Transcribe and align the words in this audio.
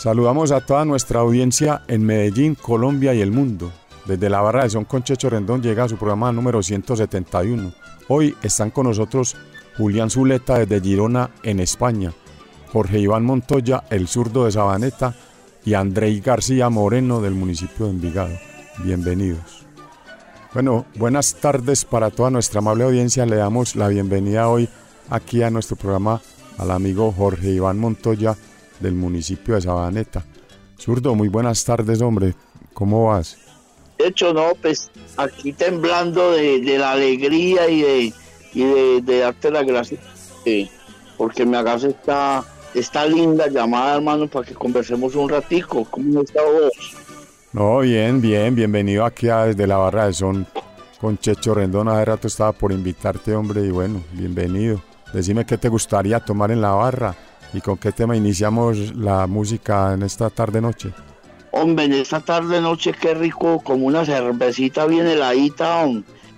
Saludamos 0.00 0.50
a 0.50 0.62
toda 0.62 0.86
nuestra 0.86 1.20
audiencia 1.20 1.82
en 1.86 2.02
Medellín, 2.02 2.54
Colombia 2.54 3.12
y 3.12 3.20
el 3.20 3.32
mundo. 3.32 3.70
Desde 4.06 4.30
la 4.30 4.40
barra 4.40 4.62
de 4.62 4.70
Son 4.70 4.86
con 4.86 5.02
Checho 5.02 5.28
Rendón 5.28 5.60
llega 5.60 5.84
a 5.84 5.90
su 5.90 5.98
programa 5.98 6.32
número 6.32 6.62
171. 6.62 7.70
Hoy 8.08 8.34
están 8.42 8.70
con 8.70 8.86
nosotros 8.86 9.36
Julián 9.76 10.08
Zuleta 10.08 10.58
desde 10.58 10.80
Girona, 10.80 11.28
en 11.42 11.60
España, 11.60 12.14
Jorge 12.72 12.98
Iván 12.98 13.26
Montoya, 13.26 13.84
el 13.90 14.08
zurdo 14.08 14.46
de 14.46 14.52
Sabaneta, 14.52 15.14
y 15.66 15.74
Andrei 15.74 16.18
García 16.20 16.70
Moreno 16.70 17.20
del 17.20 17.34
municipio 17.34 17.84
de 17.84 17.92
Envigado. 17.92 18.38
Bienvenidos. 18.78 19.66
Bueno, 20.54 20.86
buenas 20.94 21.34
tardes 21.34 21.84
para 21.84 22.08
toda 22.08 22.30
nuestra 22.30 22.60
amable 22.60 22.84
audiencia. 22.84 23.26
Le 23.26 23.36
damos 23.36 23.76
la 23.76 23.88
bienvenida 23.88 24.48
hoy 24.48 24.66
aquí 25.10 25.42
a 25.42 25.50
nuestro 25.50 25.76
programa 25.76 26.22
al 26.56 26.70
amigo 26.70 27.12
Jorge 27.12 27.50
Iván 27.50 27.78
Montoya 27.78 28.34
del 28.80 28.94
municipio 28.94 29.54
de 29.54 29.62
Sabaneta. 29.62 30.24
Zurdo, 30.78 31.14
muy 31.14 31.28
buenas 31.28 31.64
tardes, 31.64 32.00
hombre. 32.00 32.34
¿Cómo 32.72 33.06
vas? 33.06 33.36
De 33.98 34.08
hecho, 34.08 34.32
no, 34.32 34.52
pues 34.60 34.90
aquí 35.18 35.52
temblando 35.52 36.32
de, 36.32 36.78
la 36.78 36.92
alegría 36.92 37.68
y 37.68 37.82
de, 37.82 38.14
y 38.54 39.00
de, 39.02 39.18
darte 39.18 39.50
las 39.50 39.66
gracias, 39.66 40.00
porque 41.18 41.44
me 41.44 41.58
hagas 41.58 41.84
esta, 41.84 42.42
esta 42.74 43.04
linda 43.04 43.48
llamada, 43.48 43.96
hermano, 43.96 44.26
para 44.26 44.46
que 44.46 44.54
conversemos 44.54 45.14
un 45.14 45.28
ratico. 45.28 45.84
¿Cómo 45.90 46.22
está 46.22 46.42
vos? 46.42 46.72
No, 47.52 47.80
bien, 47.80 48.22
bien, 48.22 48.54
bienvenido 48.54 49.04
aquí 49.04 49.28
a 49.28 49.44
desde 49.44 49.66
la 49.66 49.76
barra 49.76 50.06
de 50.06 50.14
son 50.14 50.46
con 50.98 51.18
Checho 51.18 51.52
Rendón. 51.52 51.88
Hace 51.88 52.04
rato 52.06 52.28
estaba 52.28 52.52
por 52.52 52.72
invitarte, 52.72 53.34
hombre, 53.34 53.62
y 53.62 53.70
bueno, 53.70 54.02
bienvenido. 54.12 54.80
Decime 55.12 55.44
qué 55.44 55.58
te 55.58 55.68
gustaría 55.68 56.20
tomar 56.20 56.52
en 56.52 56.62
la 56.62 56.70
barra 56.70 57.14
¿Y 57.52 57.60
con 57.60 57.76
qué 57.76 57.92
tema 57.92 58.16
iniciamos 58.16 58.94
la 58.94 59.26
música 59.26 59.92
en 59.94 60.02
esta 60.02 60.30
tarde-noche? 60.30 60.92
Hombre, 61.50 61.86
en 61.86 61.94
esta 61.94 62.20
tarde-noche 62.20 62.92
qué 62.92 63.14
rico, 63.14 63.60
como 63.60 63.86
una 63.86 64.04
cervecita 64.04 64.86
bien 64.86 65.06
heladita. 65.06 65.84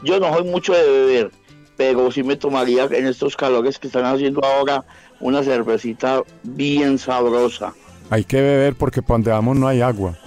Yo 0.02 0.18
no 0.18 0.32
soy 0.32 0.44
mucho 0.44 0.72
de 0.72 0.82
beber, 0.82 1.30
pero 1.76 2.10
sí 2.10 2.22
me 2.22 2.36
tomaría 2.36 2.84
en 2.84 3.06
estos 3.06 3.36
calores 3.36 3.78
que 3.78 3.88
están 3.88 4.06
haciendo 4.06 4.42
ahora 4.44 4.84
una 5.20 5.42
cervecita 5.42 6.22
bien 6.42 6.98
sabrosa. 6.98 7.74
Hay 8.08 8.24
que 8.24 8.40
beber 8.40 8.74
porque 8.74 9.02
para 9.02 9.16
donde 9.16 9.30
vamos 9.30 9.56
no 9.56 9.68
hay 9.68 9.82
agua. 9.82 10.18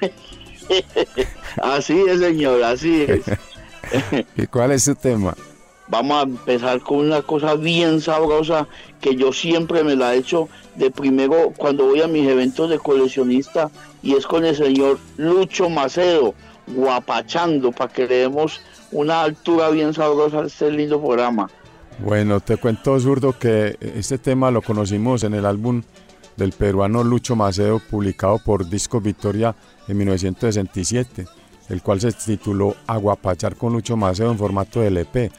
así 1.62 2.04
es, 2.08 2.20
señor, 2.20 2.62
así 2.64 3.06
es. 3.08 3.24
¿Y 4.36 4.46
cuál 4.48 4.72
es 4.72 4.82
su 4.82 4.94
tema? 4.96 5.34
Vamos 5.92 6.16
a 6.16 6.22
empezar 6.22 6.80
con 6.80 7.00
una 7.00 7.20
cosa 7.20 7.54
bien 7.54 8.00
sabrosa 8.00 8.66
que 8.98 9.14
yo 9.14 9.30
siempre 9.30 9.84
me 9.84 9.94
la 9.94 10.14
he 10.14 10.18
hecho 10.20 10.48
de 10.74 10.90
primero 10.90 11.52
cuando 11.54 11.84
voy 11.84 12.00
a 12.00 12.08
mis 12.08 12.26
eventos 12.26 12.70
de 12.70 12.78
coleccionista 12.78 13.70
y 14.02 14.14
es 14.14 14.26
con 14.26 14.46
el 14.46 14.56
señor 14.56 14.98
Lucho 15.18 15.68
Macedo, 15.68 16.32
guapachando, 16.66 17.72
para 17.72 17.92
que 17.92 18.08
le 18.08 18.14
demos 18.20 18.62
una 18.90 19.20
altura 19.20 19.68
bien 19.68 19.92
sabrosa 19.92 20.40
a 20.40 20.46
este 20.46 20.70
lindo 20.70 20.98
programa. 20.98 21.50
Bueno, 21.98 22.40
te 22.40 22.56
cuento, 22.56 22.98
Zurdo, 22.98 23.38
que 23.38 23.76
este 23.82 24.16
tema 24.16 24.50
lo 24.50 24.62
conocimos 24.62 25.24
en 25.24 25.34
el 25.34 25.44
álbum 25.44 25.82
del 26.38 26.52
peruano 26.52 27.04
Lucho 27.04 27.36
Macedo, 27.36 27.80
publicado 27.90 28.38
por 28.38 28.66
Disco 28.66 28.98
Victoria 29.02 29.54
en 29.86 29.98
1967, 29.98 31.26
el 31.68 31.82
cual 31.82 32.00
se 32.00 32.12
tituló 32.12 32.76
Aguapachar 32.86 33.56
con 33.56 33.74
Lucho 33.74 33.94
Macedo 33.98 34.30
en 34.30 34.38
formato 34.38 34.80
de 34.80 34.86
LP. 34.86 35.30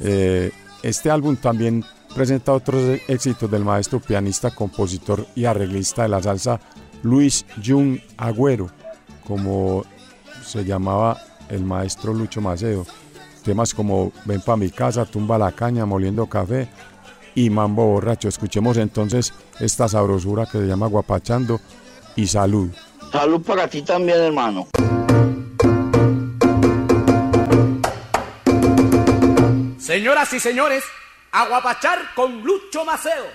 Eh, 0.00 0.50
este 0.82 1.10
álbum 1.10 1.36
también 1.36 1.84
presenta 2.14 2.52
otros 2.52 3.00
éxitos 3.08 3.50
del 3.50 3.64
maestro 3.64 4.00
pianista, 4.00 4.50
compositor 4.50 5.26
y 5.34 5.44
arreglista 5.44 6.02
de 6.02 6.08
la 6.08 6.22
salsa 6.22 6.60
Luis 7.02 7.46
Jung 7.64 7.98
Agüero, 8.16 8.68
como 9.26 9.84
se 10.44 10.64
llamaba 10.64 11.18
el 11.48 11.64
maestro 11.64 12.14
Lucho 12.14 12.40
Macedo. 12.40 12.86
Temas 13.44 13.72
como 13.72 14.12
Ven 14.24 14.40
pa' 14.40 14.56
mi 14.56 14.70
casa, 14.70 15.06
Tumba 15.06 15.38
la 15.38 15.52
caña, 15.52 15.86
Moliendo 15.86 16.26
café 16.26 16.68
y 17.34 17.48
Mambo 17.48 17.86
borracho. 17.86 18.28
Escuchemos 18.28 18.76
entonces 18.76 19.32
esta 19.58 19.88
sabrosura 19.88 20.46
que 20.46 20.58
se 20.58 20.66
llama 20.66 20.86
Guapachando 20.86 21.60
y 22.16 22.26
salud. 22.26 22.70
Salud 23.12 23.40
para 23.42 23.66
ti 23.66 23.82
también, 23.82 24.18
hermano. 24.18 24.68
Señoras 29.90 30.32
y 30.34 30.38
señores, 30.38 30.84
Aguapachar 31.32 32.14
con 32.14 32.42
Lucho 32.42 32.84
Maceo. 32.84 33.26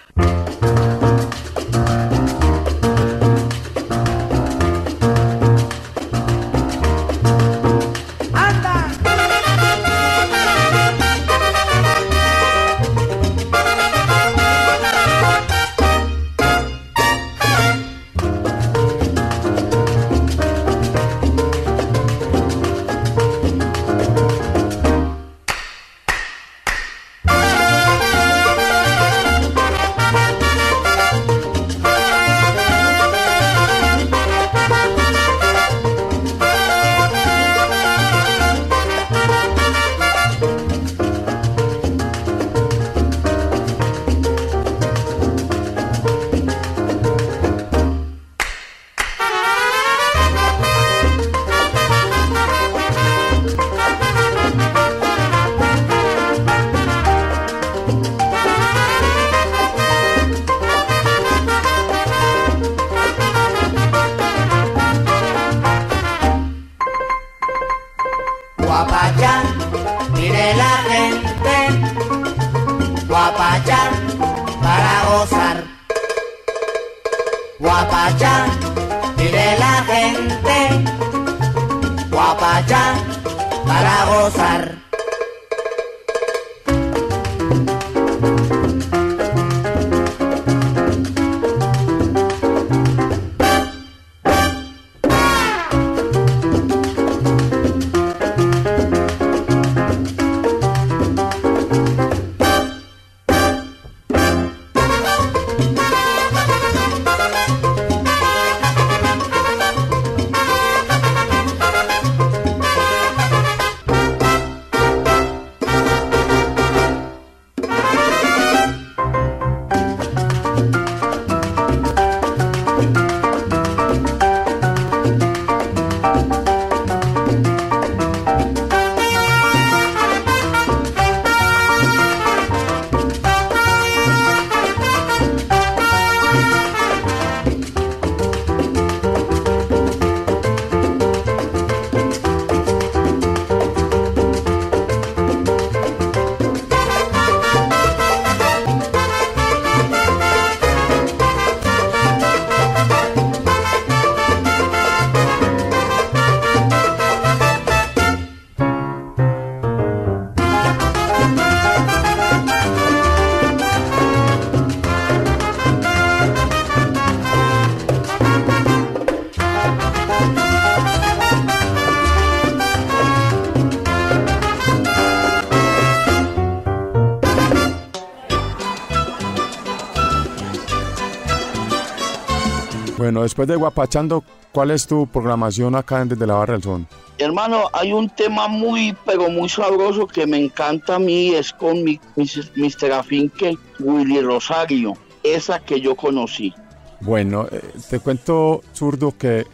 Después 183.25 183.47
de 183.47 183.55
Guapachando, 183.55 184.23
¿cuál 184.51 184.71
es 184.71 184.87
tu 184.87 185.07
programación 185.07 185.75
acá 185.75 186.01
en 186.01 186.09
Desde 186.09 186.27
la 186.27 186.35
Barra 186.35 186.53
del 186.53 186.63
Son? 186.63 186.87
Hermano, 187.17 187.69
hay 187.73 187.91
un 187.91 188.09
tema 188.09 188.47
muy, 188.47 188.95
pero 189.05 189.29
muy 189.29 189.49
sabroso 189.49 190.05
que 190.05 190.27
me 190.27 190.37
encanta 190.37 190.95
a 190.95 190.99
mí, 190.99 191.33
es 191.33 191.51
con 191.53 191.83
mi, 191.83 191.99
Mr. 192.15 192.91
Afinque, 192.91 193.57
Willy 193.79 194.21
Rosario, 194.21 194.93
esa 195.23 195.59
que 195.59 195.81
yo 195.81 195.95
conocí. 195.95 196.53
Bueno, 197.01 197.47
eh, 197.51 197.61
te 197.89 197.99
cuento, 197.99 198.61
zurdo, 198.73 199.13
que 199.17 199.45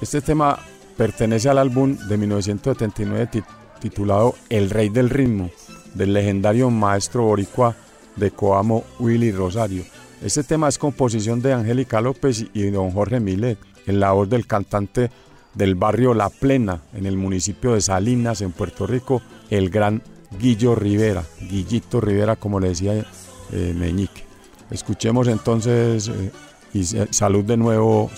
este 0.00 0.20
tema 0.20 0.58
pertenece 0.96 1.48
al 1.48 1.58
álbum 1.58 1.96
de 2.08 2.16
1979 2.16 3.44
titulado 3.80 4.34
El 4.48 4.70
Rey 4.70 4.88
del 4.88 5.10
Ritmo, 5.10 5.50
del 5.94 6.12
legendario 6.12 6.70
maestro 6.70 7.24
boricua 7.24 7.76
de 8.16 8.30
Coamo 8.30 8.84
Willy 8.98 9.32
Rosario. 9.32 9.84
Este 10.24 10.44
tema 10.44 10.68
es 10.68 10.78
composición 10.78 11.42
de 11.42 11.52
Angélica 11.52 12.00
López 12.00 12.46
y 12.54 12.70
don 12.70 12.92
Jorge 12.92 13.18
Milet, 13.18 13.58
en 13.86 13.98
la 13.98 14.12
voz 14.12 14.30
del 14.30 14.46
cantante 14.46 15.10
del 15.54 15.74
barrio 15.74 16.14
La 16.14 16.30
Plena, 16.30 16.80
en 16.94 17.06
el 17.06 17.16
municipio 17.16 17.74
de 17.74 17.80
Salinas, 17.80 18.40
en 18.40 18.52
Puerto 18.52 18.86
Rico, 18.86 19.20
el 19.50 19.68
gran 19.68 20.00
Guillo 20.38 20.76
Rivera, 20.76 21.24
Guillito 21.40 22.00
Rivera, 22.00 22.36
como 22.36 22.60
le 22.60 22.68
decía 22.68 23.04
eh, 23.50 23.74
Meñique. 23.76 24.24
Escuchemos 24.70 25.26
entonces 25.26 26.06
eh, 26.06 26.30
y 26.72 26.84
salud 26.84 27.44
de 27.44 27.56
nuevo, 27.56 28.08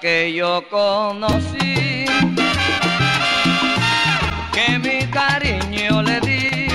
Que 0.00 0.32
yo 0.32 0.68
conocí, 0.68 2.04
que 4.52 4.78
mi 4.80 5.06
cariño 5.06 6.02
le 6.02 6.20
di. 6.20 6.68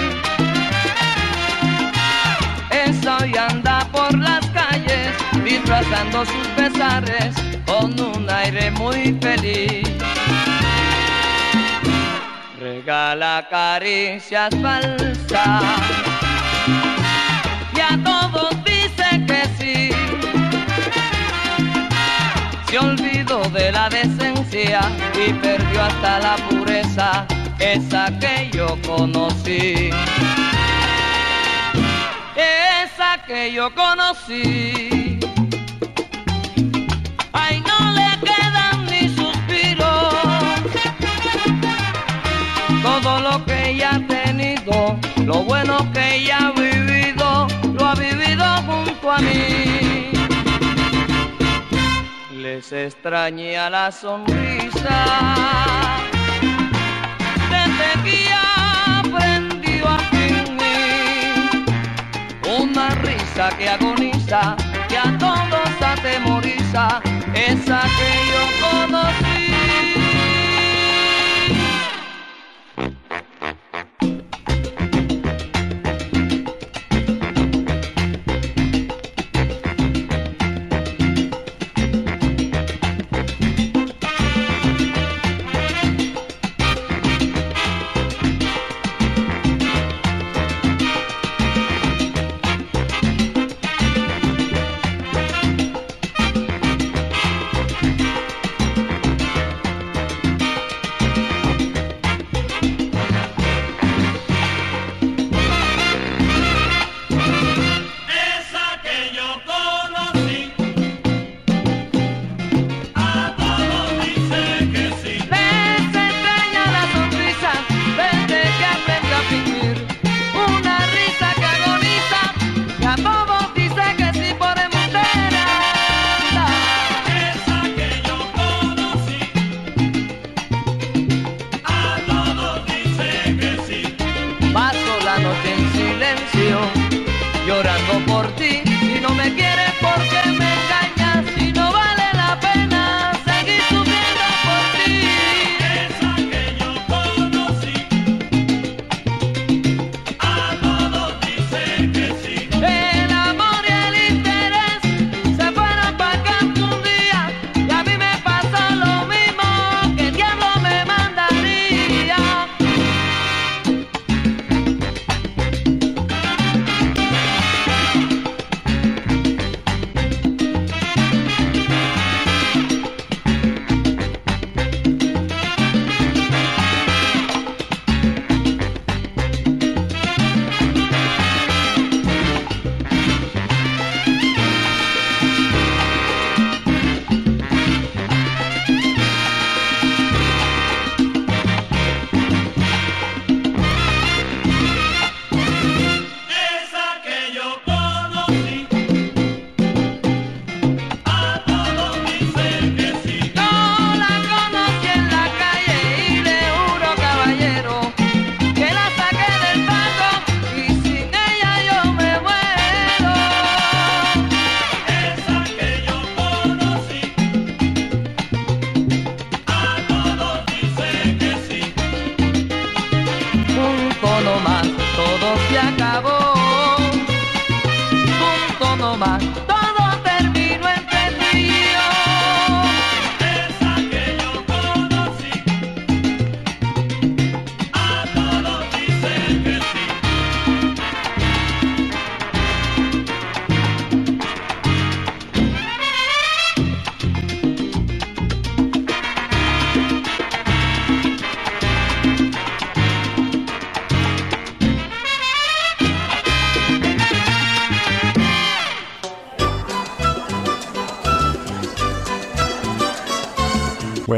Esa 2.69 3.17
hoy 3.17 3.35
anda 3.35 3.85
por 3.91 4.17
las 4.17 4.45
calles, 4.51 5.11
disfrazando 5.43 6.25
sus 6.25 6.55
besares 6.55 7.35
con 7.65 7.99
un 7.99 8.29
aire 8.29 8.71
muy 8.71 9.17
feliz. 9.21 9.89
Regala 12.57 13.45
caricias 13.49 14.55
falsas 14.61 16.14
se 22.75 22.79
olvidó 22.79 23.41
de 23.51 23.71
la 23.71 23.87
decencia 23.87 24.81
y 25.13 25.31
perdió 25.31 25.81
hasta 25.81 26.19
la 26.19 26.35
pureza, 26.49 27.25
esa 27.57 28.07
que 28.19 28.49
yo 28.51 28.77
conocí. 28.85 29.91
Esa 32.35 33.23
que 33.25 33.53
yo 33.53 33.73
conocí. 33.73 35.19
Ay, 37.31 37.63
no 37.69 37.91
le 37.93 38.09
quedan 38.27 38.85
ni 38.87 39.07
suspiros. 39.07 40.13
Todo 42.83 43.21
lo 43.21 43.45
que 43.45 43.69
ella 43.69 43.91
ha 43.95 43.99
tenido, 44.05 44.99
lo 45.23 45.43
bueno 45.45 45.77
que 45.93 46.15
ella 46.15 46.47
ha 46.47 46.51
vivido, 46.51 47.47
lo 47.73 47.85
ha 47.85 47.95
vivido 47.95 48.45
junto 48.63 49.11
a 49.13 49.19
mí 49.19 49.84
les 52.45 52.71
extraña 52.71 53.71
la 53.71 53.91
sonrisa. 53.91 54.99
Desde 57.49 57.89
que 58.03 58.19
aprendió 59.01 59.87
a 59.87 59.97
fingir 60.13 61.65
una 62.59 62.89
risa 63.07 63.49
que 63.57 63.67
agoniza, 63.67 64.55
que 64.87 64.97
a 64.97 65.17
todos 65.17 65.69
atemoriza, 65.93 67.01
esa 67.33 67.81
que 67.97 68.09
yo 68.31 68.43
conocí. 68.63 69.24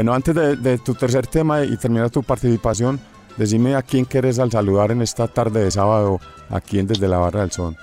Bueno, 0.08 0.24
antes 0.26 0.62
de, 0.62 0.78
tu 0.78 0.94
tercer 0.94 1.26
tema 1.26 1.64
y 1.64 1.76
terminar 1.76 2.08
tu 2.08 2.22
participación, 2.22 2.98
decime 3.36 3.74
a 3.74 3.82
quién 3.82 4.06
quieres 4.06 4.38
al 4.38 4.50
saludar 4.50 4.90
en 4.90 5.02
esta 5.02 5.28
tarde 5.28 5.62
de 5.62 5.70
sábado, 5.70 6.18
aquí 6.48 6.78
en 6.78 6.86
Desde 6.86 7.08
la 7.08 7.18
Barra 7.18 7.42
del 7.42 7.52
Son, 7.52 7.76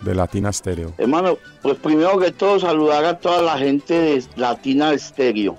de 0.00 0.14
Latina 0.14 0.52
Stereo. 0.52 0.94
Hermano, 0.96 1.38
pues 1.60 1.76
primero 1.78 2.20
que 2.20 2.30
todo 2.30 2.60
saludar 2.60 3.04
a 3.04 3.18
toda 3.18 3.42
la 3.42 3.58
gente 3.58 3.94
de 3.94 4.24
Latina 4.36 4.96
Stereo, 4.96 5.56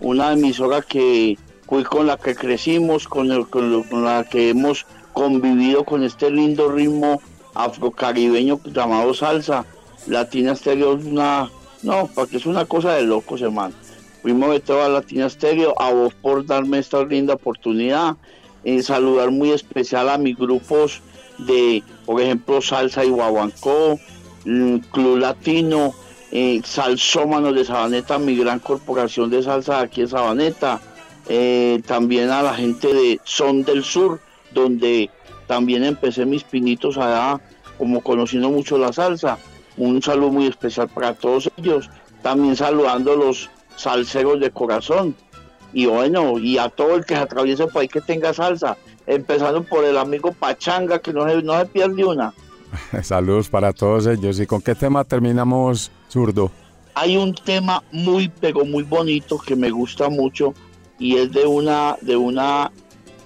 una 0.00 0.32
emisora 0.32 0.80
que 0.80 1.36
fue 1.66 1.84
con 1.84 2.06
la 2.06 2.16
que 2.16 2.34
crecimos, 2.34 3.06
con, 3.06 3.44
con 3.44 4.04
la 4.06 4.24
que 4.24 4.48
hemos 4.48 4.86
convivido 5.12 5.84
con 5.84 6.02
este 6.02 6.30
lindo 6.30 6.72
ritmo 6.72 7.20
afrocaribeño 7.54 8.58
llamado 8.64 9.12
salsa. 9.12 9.66
Latina 10.06 10.54
Stereo 10.54 10.96
es 10.96 11.04
una, 11.04 11.50
no, 11.82 12.08
porque 12.14 12.38
es 12.38 12.46
una 12.46 12.64
cosa 12.64 12.94
de 12.94 13.02
locos, 13.02 13.42
hermano. 13.42 13.74
Primero 14.22 14.52
de 14.52 14.60
todo 14.60 14.82
a 14.82 14.88
Latina 14.88 15.28
Stereo, 15.28 15.74
a 15.80 15.92
vos 15.92 16.14
por 16.14 16.44
darme 16.44 16.78
esta 16.78 17.04
linda 17.04 17.34
oportunidad. 17.34 18.16
en 18.64 18.82
saludar 18.82 19.30
muy 19.30 19.52
especial 19.52 20.08
a 20.08 20.18
mis 20.18 20.36
grupos 20.36 21.00
de, 21.38 21.82
por 22.04 22.20
ejemplo, 22.20 22.60
Salsa 22.60 23.04
y 23.04 23.08
Guaguancó, 23.08 23.98
mm, 24.44 24.78
Club 24.90 25.18
Latino, 25.18 25.94
eh, 26.32 26.60
Salsómanos 26.64 27.54
de 27.54 27.64
Sabaneta, 27.64 28.18
mi 28.18 28.36
gran 28.36 28.58
corporación 28.58 29.30
de 29.30 29.42
salsa 29.42 29.80
aquí 29.80 30.02
en 30.02 30.08
Sabaneta. 30.08 30.80
Eh, 31.28 31.80
también 31.86 32.30
a 32.30 32.42
la 32.42 32.54
gente 32.54 32.92
de 32.92 33.20
Son 33.24 33.62
del 33.62 33.84
Sur, 33.84 34.20
donde 34.52 35.10
también 35.46 35.84
empecé 35.84 36.26
mis 36.26 36.44
pinitos 36.44 36.98
allá, 36.98 37.40
como 37.78 38.02
conociendo 38.02 38.50
mucho 38.50 38.76
la 38.76 38.92
salsa. 38.92 39.38
Un 39.76 40.02
saludo 40.02 40.30
muy 40.30 40.46
especial 40.46 40.88
para 40.88 41.14
todos 41.14 41.50
ellos. 41.56 41.88
También 42.22 42.56
saludando 42.56 43.12
a 43.12 43.16
los 43.16 43.48
salseros 43.78 44.40
de 44.40 44.50
corazón. 44.50 45.14
Y 45.72 45.86
bueno, 45.86 46.38
y 46.38 46.58
a 46.58 46.68
todo 46.68 46.96
el 46.96 47.04
que 47.04 47.14
se 47.14 47.20
atraviese 47.20 47.66
por 47.66 47.82
ahí 47.82 47.88
que 47.88 48.00
tenga 48.00 48.32
salsa. 48.34 48.76
Empezando 49.06 49.62
por 49.62 49.84
el 49.84 49.96
amigo 49.96 50.32
Pachanga, 50.32 50.98
que 50.98 51.12
no 51.12 51.28
se, 51.28 51.42
no 51.42 51.58
se 51.58 51.66
pierde 51.66 52.04
una. 52.04 52.34
Saludos 53.02 53.48
para 53.48 53.72
todos 53.72 54.06
ellos. 54.06 54.38
¿Y 54.40 54.46
con 54.46 54.60
qué 54.60 54.74
tema 54.74 55.04
terminamos, 55.04 55.90
zurdo? 56.08 56.50
Hay 56.94 57.16
un 57.16 57.34
tema 57.34 57.82
muy, 57.92 58.28
pero 58.28 58.64
muy 58.64 58.82
bonito 58.82 59.38
que 59.38 59.54
me 59.54 59.70
gusta 59.70 60.08
mucho 60.08 60.52
y 60.98 61.16
es 61.16 61.32
de 61.32 61.46
una, 61.46 61.96
de 62.00 62.16
una, 62.16 62.72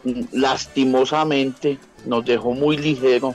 mm, 0.05 0.21
lastimosamente, 0.33 1.79
nos 2.05 2.25
dejó 2.25 2.53
muy 2.53 2.77
ligero 2.77 3.35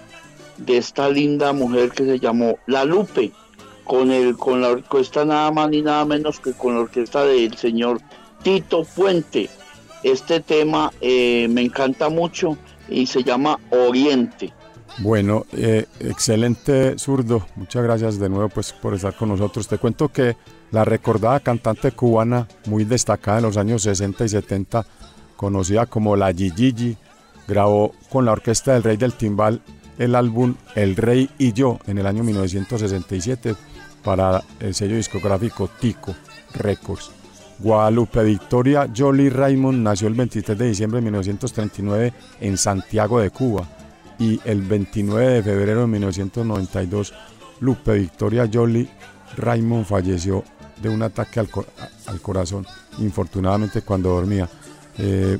de 0.58 0.78
esta 0.78 1.10
linda 1.10 1.54
mujer 1.54 1.92
que 1.92 2.06
se 2.06 2.20
llamó 2.20 2.58
La 2.68 2.84
Lupe, 2.84 3.32
con, 3.88 4.12
el, 4.12 4.38
con 4.38 4.62
la 4.62 4.70
orquesta 4.70 5.26
nada 5.26 5.50
más 5.52 5.70
ni 5.70 5.82
nada 5.82 6.06
menos 6.06 6.40
que 6.40 6.54
con 6.54 6.76
la 6.76 6.82
orquesta 6.82 7.24
del 7.24 7.56
señor 7.56 8.02
Tito 8.44 8.84
Puente. 8.84 9.50
Este 10.04 10.42
tema 10.42 10.92
eh, 11.02 11.48
me 11.50 11.62
encanta 11.62 12.10
mucho 12.10 12.58
y 12.90 13.06
se 13.08 13.24
llama 13.24 13.60
Oriente. 13.72 14.54
Bueno, 15.00 15.46
eh, 15.54 15.86
excelente 16.00 16.98
zurdo. 16.98 17.46
Muchas 17.56 17.84
gracias 17.84 18.20
de 18.20 18.30
nuevo 18.30 18.50
pues 18.50 18.74
por 18.74 18.94
estar 18.94 19.16
con 19.16 19.30
nosotros. 19.30 19.68
Te 19.68 19.78
cuento 19.78 20.10
que 20.10 20.36
la 20.72 20.86
recordada 20.86 21.40
cantante 21.40 21.92
cubana 21.92 22.48
muy 22.66 22.84
destacada 22.84 23.38
en 23.38 23.46
los 23.46 23.58
años 23.58 23.84
60 23.84 24.26
y 24.26 24.30
70, 24.30 24.86
conocida 25.36 25.86
como 25.86 26.16
la 26.16 26.34
Gigi, 26.34 26.98
grabó 27.48 27.94
con 28.10 28.26
la 28.26 28.34
orquesta 28.34 28.74
del 28.74 28.84
Rey 28.84 28.98
del 28.98 29.14
Timbal 29.14 29.62
el 29.98 30.16
álbum 30.16 30.56
El 30.76 30.96
Rey 30.96 31.30
y 31.38 31.54
Yo 31.54 31.80
en 31.88 31.98
el 31.98 32.06
año 32.06 32.24
1967 32.24 33.56
para 34.08 34.42
el 34.62 34.74
sello 34.74 34.96
discográfico 34.96 35.70
Tico 35.82 36.16
Records. 36.54 37.12
Guadalupe 37.60 38.24
Victoria 38.24 38.90
Jolie 38.96 39.30
Raymond 39.30 39.84
nació 39.84 40.08
el 40.08 40.14
23 40.14 40.58
de 40.58 40.66
diciembre 40.70 41.00
de 41.00 41.02
1939 41.02 42.14
en 42.40 42.58
Santiago 42.58 43.20
de 43.20 43.32
Cuba 43.32 43.68
y 44.18 44.40
el 44.46 44.62
29 44.62 45.30
de 45.30 45.44
febrero 45.44 45.82
de 45.82 45.88
1992 45.88 47.14
Lupe 47.60 47.96
Victoria 47.96 48.50
Jolie 48.52 48.88
Raymond 49.36 49.86
falleció 49.86 50.42
de 50.82 50.88
un 50.88 51.02
ataque 51.04 51.42
al, 51.42 52.22
corazón, 52.22 52.66
infortunadamente 53.00 53.82
cuando 53.82 54.12
dormía. 54.12 54.48
Eh, 55.00 55.38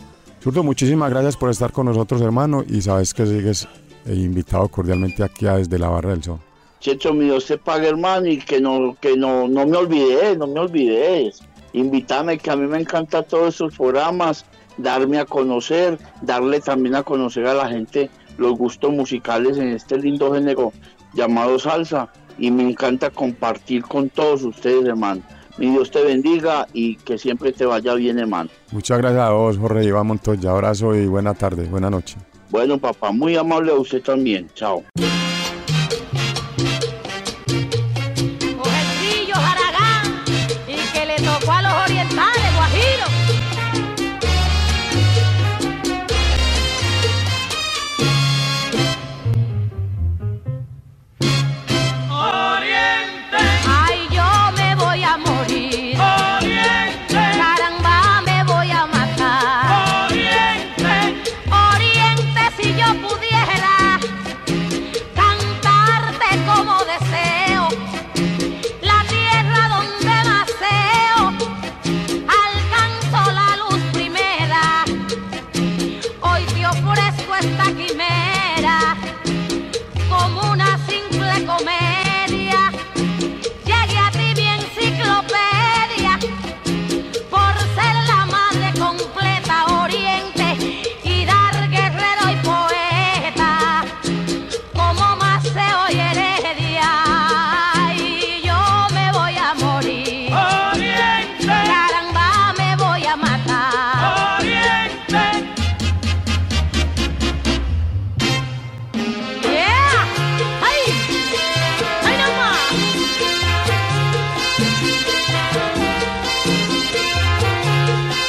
muchísimas 0.62 1.10
gracias 1.10 1.38
por 1.38 1.52
estar 1.52 1.72
con 1.72 1.86
nosotros, 1.86 2.20
hermano, 2.20 2.66
y 2.68 2.82
sabes 2.82 3.14
que 3.14 3.26
sigues 3.26 3.66
eh, 4.06 4.14
invitado 4.14 4.68
cordialmente 4.68 5.24
aquí 5.24 5.48
a 5.48 5.54
Desde 5.54 5.80
la 5.80 5.88
Barra 5.88 6.10
del 6.10 6.24
Sol. 6.24 6.47
Checho, 6.80 7.14
mi 7.14 7.26
Dios 7.26 7.46
te 7.46 7.58
pague, 7.58 7.88
hermano, 7.88 8.28
y 8.28 8.38
que 8.38 8.62
no, 8.62 8.96
que 9.02 9.18
no, 9.18 9.48
no 9.48 9.66
me 9.66 9.78
olvides, 9.78 10.38
no 10.38 10.48
me 10.48 10.60
olvides. 10.60 11.40
Invítame, 11.74 12.38
que 12.38 12.52
a 12.52 12.56
mí 12.56 12.68
me 12.68 12.80
encantan 12.80 13.26
todos 13.28 13.56
esos 13.56 13.76
programas, 13.76 14.46
darme 14.78 15.20
a 15.20 15.26
conocer, 15.26 15.98
darle 16.22 16.60
también 16.62 16.96
a 16.96 17.04
conocer 17.04 17.48
a 17.48 17.54
la 17.54 17.68
gente 17.68 18.10
los 18.38 18.54
gustos 18.58 18.92
musicales 18.92 19.58
en 19.58 19.70
este 19.70 19.98
lindo 19.98 20.34
género 20.34 20.72
llamado 21.14 21.58
salsa. 21.60 22.10
Y 22.40 22.52
me 22.52 22.70
encanta 22.70 23.10
compartir 23.10 23.82
con 23.82 24.10
todos 24.10 24.44
ustedes, 24.44 24.86
hermano. 24.86 25.24
Mi 25.58 25.72
Dios 25.72 25.90
te 25.90 26.04
bendiga 26.04 26.68
y 26.72 26.98
que 26.98 27.18
siempre 27.18 27.52
te 27.52 27.66
vaya 27.66 27.96
bien, 27.96 28.20
hermano. 28.20 28.52
Muchas 28.72 29.00
gracias 29.00 29.24
a 29.24 29.32
vos, 29.32 29.58
Jorge 29.58 29.84
Iván 29.84 30.06
Montoya. 30.06 30.52
Abrazo 30.52 30.94
y 30.94 31.08
buena 31.08 31.34
tarde, 31.34 31.66
buena 31.66 31.90
noche. 31.90 32.18
Bueno, 32.52 32.78
papá, 32.78 33.12
muy 33.12 33.36
amable 33.36 33.72
a 33.72 33.76
usted 33.76 34.04
también. 34.04 34.48
Chao. 34.54 34.84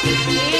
Música 0.04 0.57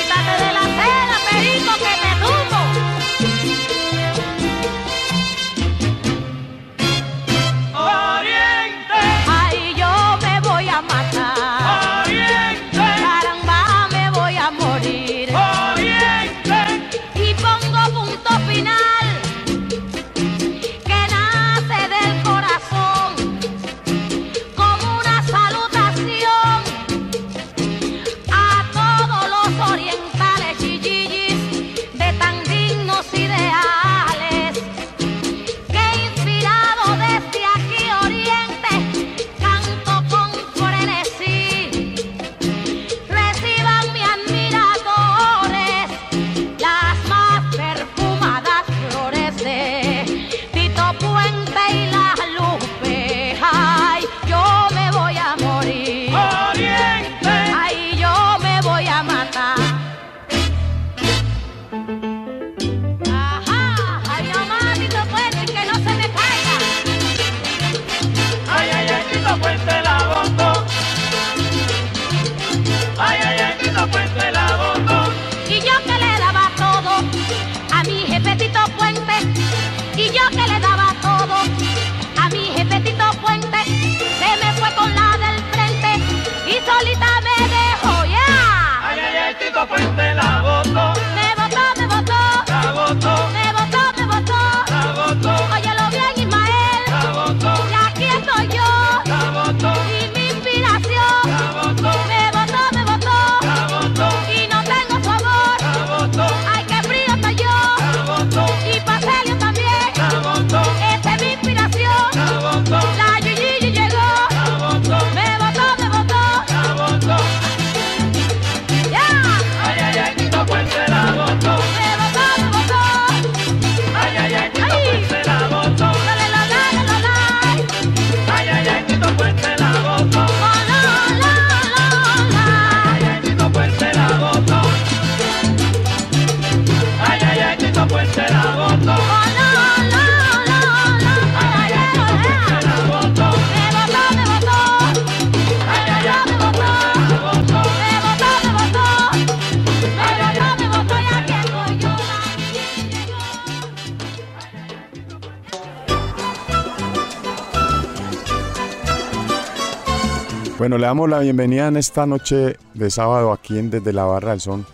Bueno, 160.68 160.80
le 160.80 160.86
damos 160.86 161.08
la 161.08 161.20
bienvenida 161.20 161.68
en 161.68 161.78
esta 161.78 162.04
noche 162.04 162.58
de 162.74 162.90
sábado 162.90 163.32
aquí 163.32 163.58
en 163.58 163.70
Desde 163.70 163.90
la 163.90 164.04
Barra 164.04 164.32
del 164.32 164.40
Son 164.42 164.66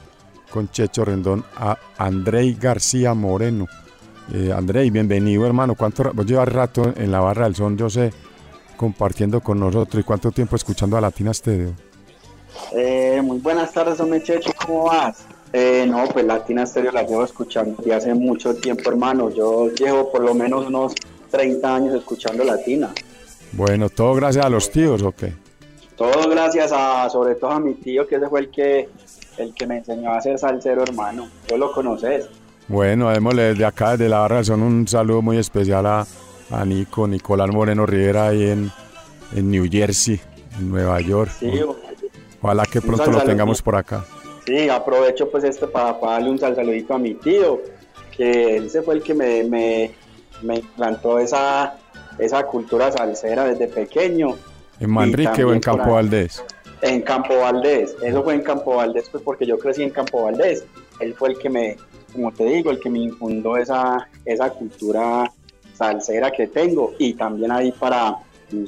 con 0.51 0.69
Checho 0.69 1.05
Rendón 1.05 1.45
a 1.55 1.79
Andrei 1.99 2.55
García 2.61 3.15
Moreno. 3.15 3.69
Eh, 4.33 4.53
Andrei, 4.53 4.91
bienvenido 4.91 5.47
hermano. 5.47 5.77
¿Cuánto 5.77 6.13
vos 6.13 6.27
llevas 6.27 6.49
rato 6.49 6.93
en 6.97 7.13
la 7.13 7.21
Barra 7.21 7.45
del 7.45 7.55
Son, 7.55 7.77
yo 7.77 7.89
sé, 7.89 8.13
compartiendo 8.77 9.41
con 9.41 9.61
nosotros 9.61 10.01
y 10.01 10.05
cuánto 10.05 10.33
tiempo 10.33 10.57
escuchando 10.57 10.97
a 10.97 11.01
Latina 11.01 11.33
Stereo? 11.33 11.75
Eh, 12.73 13.21
muy 13.23 13.39
buenas 13.39 13.73
tardes, 13.73 14.01
hombre 14.01 14.21
Checho, 14.21 14.51
¿cómo 14.67 14.87
vas? 14.87 15.25
Eh, 15.53 15.87
no, 15.89 16.09
pues 16.13 16.25
Latina 16.25 16.67
Stereo 16.67 16.91
la 16.91 17.05
llevo 17.05 17.23
escuchando 17.23 17.77
desde 17.79 17.95
hace 17.95 18.15
mucho 18.15 18.53
tiempo, 18.57 18.91
hermano. 18.91 19.31
Yo 19.31 19.69
llevo 19.69 20.11
por 20.11 20.25
lo 20.25 20.35
menos 20.35 20.67
unos 20.67 20.93
30 21.31 21.73
años 21.73 21.95
escuchando 21.95 22.43
Latina. 22.43 22.93
Bueno, 23.53 23.89
¿todo 23.89 24.15
gracias 24.15 24.45
a 24.45 24.51
los 24.51 24.69
tíos 24.73 25.01
o 25.01 25.13
qué? 25.13 25.44
Todo 25.97 26.29
gracias 26.29 26.73
a, 26.73 27.09
sobre 27.09 27.37
todo 27.37 27.51
a 27.51 27.61
mi 27.61 27.75
tío, 27.75 28.07
que 28.07 28.17
ese 28.17 28.29
fue 28.29 28.41
el 28.41 28.51
que, 28.51 28.89
el 29.39 29.55
que 29.55 29.67
me 29.67 29.79
enseñó 29.79 30.13
a 30.13 30.21
ser 30.21 30.39
salsero, 30.39 30.83
hermano. 30.83 31.29
Tú 31.47 31.57
lo 31.57 31.73
conoces. 31.73 32.29
Bueno, 32.67 33.11
démosle 33.11 33.43
desde 33.43 33.65
acá, 33.65 33.93
desde 33.93 34.09
la 34.09 34.21
barra 34.21 34.43
son 34.43 34.63
un 34.63 34.89
saludo 34.89 35.23
muy 35.23 35.37
especial 35.37 35.87
a, 35.87 36.07
a 36.51 36.65
Nico, 36.65 37.07
Nicolás 37.07 37.51
Moreno 37.51 37.87
Rivera 37.87 38.29
ahí 38.29 38.49
en, 38.49 38.71
en 39.35 39.51
New 39.51 39.67
Jersey, 39.71 40.21
en 40.59 40.71
Nueva 40.71 41.01
York. 41.01 41.31
Sí, 41.39 41.61
Ojalá 42.41 42.67
que 42.67 42.81
pronto 42.81 43.11
lo 43.11 43.23
tengamos 43.23 43.63
por 43.63 43.77
acá. 43.77 44.05
Sí, 44.45 44.69
aprovecho 44.69 45.31
pues 45.31 45.45
este 45.45 45.67
para, 45.67 45.99
darle 45.99 46.31
un 46.31 46.39
saludito 46.39 46.95
a 46.95 46.99
mi 46.99 47.15
tío, 47.15 47.63
que 48.15 48.57
él 48.57 48.69
se 48.69 48.83
fue 48.83 48.95
el 48.95 49.03
que 49.03 49.15
me, 49.15 49.45
me, 49.45 49.93
me 50.43 50.57
implantó 50.57 51.19
esa, 51.19 51.79
esa 52.19 52.45
cultura 52.45 52.93
salsera 52.93 53.45
desde 53.45 53.69
pequeño 53.69 54.37
¿En 54.81 54.91
Manrique 54.91 55.45
o 55.45 55.53
en 55.53 55.61
Campo 55.61 55.93
Valdés? 55.93 56.43
En 56.83 57.03
Campo 57.03 57.39
Valdés, 57.39 57.97
eso 58.03 58.23
fue 58.23 58.35
en 58.35 58.43
Campo 58.43 58.77
Valdés, 58.77 59.09
pues 59.11 59.23
porque 59.23 59.47
yo 59.47 59.59
crecí 59.59 59.83
en 59.83 59.91
Campo 59.91 60.25
Valdés. 60.25 60.65
Él 61.01 61.15
fue 61.15 61.31
el 61.31 61.39
que 61.39 61.49
me, 61.49 61.77
como 62.13 62.33
te 62.33 62.45
digo, 62.45 62.71
el 62.71 62.81
que 62.81 62.91
me 62.91 63.01
infundó 63.01 63.57
esa, 63.57 64.09
esa 64.25 64.51
cultura 64.51 65.31
salsera 65.75 66.31
que 66.31 66.47
tengo 66.47 66.95
y 66.99 67.15
también 67.15 67.53
ahí 67.53 67.73
para 67.73 68.17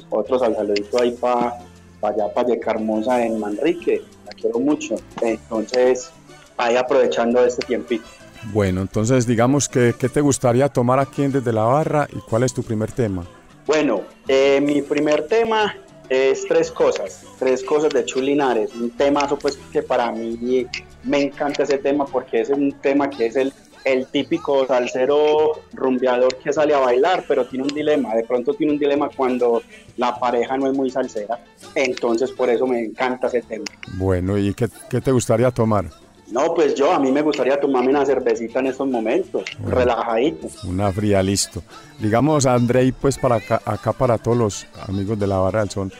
otros 0.09 0.41
al 0.41 0.55
saludito 0.55 1.01
ahí 1.01 1.11
para, 1.11 1.53
allá 2.01 2.33
para 2.33 2.59
Carmosa 2.59 3.23
en 3.25 3.39
Manrique, 3.39 4.01
la 4.25 4.31
quiero 4.33 4.59
mucho. 4.59 4.95
Entonces, 5.21 6.11
ahí 6.57 6.75
aprovechando 6.75 7.45
este 7.45 7.65
tiempito. 7.65 8.05
Bueno, 8.53 8.81
entonces 8.81 9.25
digamos 9.25 9.67
que 9.67 9.93
¿qué 9.97 10.09
te 10.09 10.21
gustaría 10.21 10.69
tomar 10.69 10.99
aquí 10.99 11.25
Desde 11.27 11.51
la 11.51 11.63
Barra 11.63 12.07
y 12.13 12.19
cuál 12.19 12.43
es 12.43 12.53
tu 12.53 12.63
primer 12.63 12.91
tema? 12.91 13.25
Bueno, 13.65 14.01
eh, 14.27 14.61
mi 14.61 14.81
primer 14.81 15.27
tema 15.27 15.75
es 16.09 16.45
tres 16.47 16.71
cosas, 16.71 17.23
tres 17.39 17.63
cosas 17.63 17.89
de 17.91 18.05
Chulinares, 18.05 18.73
un 18.75 18.91
tema 18.91 19.27
pues 19.27 19.57
que 19.71 19.81
para 19.81 20.11
mí 20.11 20.67
me 21.03 21.21
encanta 21.21 21.63
ese 21.63 21.77
tema 21.77 22.05
porque 22.05 22.41
es 22.41 22.49
un 22.49 22.71
tema 22.73 23.09
que 23.09 23.27
es 23.27 23.35
el, 23.35 23.53
el 23.83 24.07
típico 24.07 24.65
salsero 24.65 25.53
rumbeador 25.73 26.35
que 26.37 26.53
sale 26.53 26.73
a 26.73 26.79
bailar, 26.79 27.25
pero 27.27 27.45
tiene 27.45 27.65
un 27.65 27.73
dilema, 27.73 28.15
de 28.15 28.23
pronto 28.23 28.53
tiene 28.53 28.73
un 28.73 28.79
dilema 28.79 29.09
cuando 29.15 29.61
la 29.97 30.17
pareja 30.17 30.57
no 30.57 30.67
es 30.67 30.73
muy 30.73 30.89
salsera, 30.89 31.39
entonces 31.75 32.31
por 32.31 32.49
eso 32.49 32.65
me 32.67 32.83
encanta 32.83 33.27
ese 33.27 33.41
tema. 33.41 33.65
Bueno, 33.93 34.37
¿y 34.37 34.53
qué, 34.53 34.67
qué 34.89 35.01
te 35.01 35.11
gustaría 35.11 35.51
tomar? 35.51 35.89
No, 36.29 36.53
pues 36.53 36.75
yo, 36.75 36.91
a 36.91 36.99
mí 36.99 37.11
me 37.11 37.21
gustaría 37.21 37.59
tomarme 37.59 37.89
una 37.89 38.05
cervecita 38.05 38.59
en 38.59 38.67
estos 38.67 38.87
momentos, 38.87 39.43
relajadito. 39.65 40.47
Una 40.67 40.91
fría, 40.91 41.23
listo. 41.23 41.63
Digamos, 41.99 42.45
Andrei, 42.45 42.91
pues 42.91 43.17
para 43.17 43.35
acá, 43.35 43.61
acá, 43.63 43.93
para 43.93 44.17
todos 44.17 44.37
los 44.37 44.67
amigos 44.87 45.17
de 45.17 45.27
la 45.27 45.37
Barra 45.37 45.61
del 45.61 45.69
Son, 45.69 45.91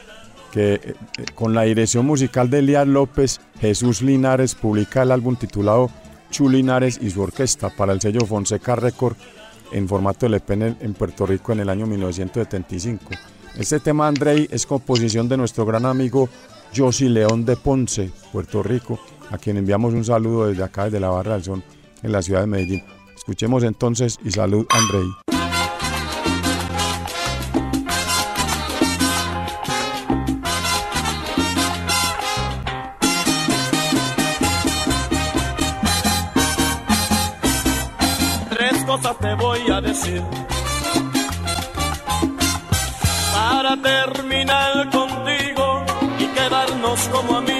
que 0.51 0.73
eh, 0.73 0.79
eh, 0.83 0.95
con 1.33 1.53
la 1.53 1.61
dirección 1.63 2.05
musical 2.05 2.49
de 2.49 2.59
Elías 2.59 2.87
López, 2.87 3.39
Jesús 3.61 4.01
Linares 4.01 4.53
publica 4.53 5.03
el 5.03 5.11
álbum 5.11 5.37
titulado 5.37 5.89
Chu 6.29 6.49
Linares 6.49 6.99
y 7.01 7.09
su 7.09 7.21
orquesta 7.21 7.69
para 7.69 7.93
el 7.93 8.01
sello 8.01 8.21
Fonseca 8.25 8.75
Record 8.75 9.15
en 9.71 9.87
formato 9.87 10.25
LP 10.25 10.53
en, 10.53 10.77
en 10.81 10.93
Puerto 10.93 11.25
Rico 11.25 11.53
en 11.53 11.61
el 11.61 11.69
año 11.69 11.87
1975. 11.87 13.05
Este 13.57 13.79
tema, 13.79 14.07
Andrei, 14.07 14.47
es 14.51 14.65
composición 14.65 15.29
de 15.29 15.37
nuestro 15.37 15.65
gran 15.65 15.85
amigo 15.85 16.29
Josi 16.75 17.09
León 17.09 17.45
de 17.45 17.55
Ponce, 17.55 18.11
Puerto 18.31 18.61
Rico, 18.61 18.99
a 19.31 19.37
quien 19.37 19.57
enviamos 19.57 19.93
un 19.93 20.05
saludo 20.05 20.47
desde 20.47 20.63
acá, 20.63 20.85
desde 20.85 20.99
la 20.99 21.09
Barra 21.09 21.33
del 21.33 21.43
Son, 21.43 21.63
en 22.03 22.11
la 22.11 22.21
ciudad 22.21 22.41
de 22.41 22.47
Medellín. 22.47 22.83
Escuchemos 23.15 23.63
entonces 23.63 24.17
y 24.23 24.31
salud, 24.31 24.65
Andrei. 24.69 25.07
Tres 38.49 38.83
cosas 38.85 39.17
te 39.19 39.35
voy 39.35 39.59
a 39.71 39.81
decir 39.81 40.23
para 43.33 43.75
terminar 43.81 44.89
contigo 44.89 45.83
y 46.19 46.25
quedarnos 46.27 46.99
como 47.09 47.37
amigos 47.37 47.56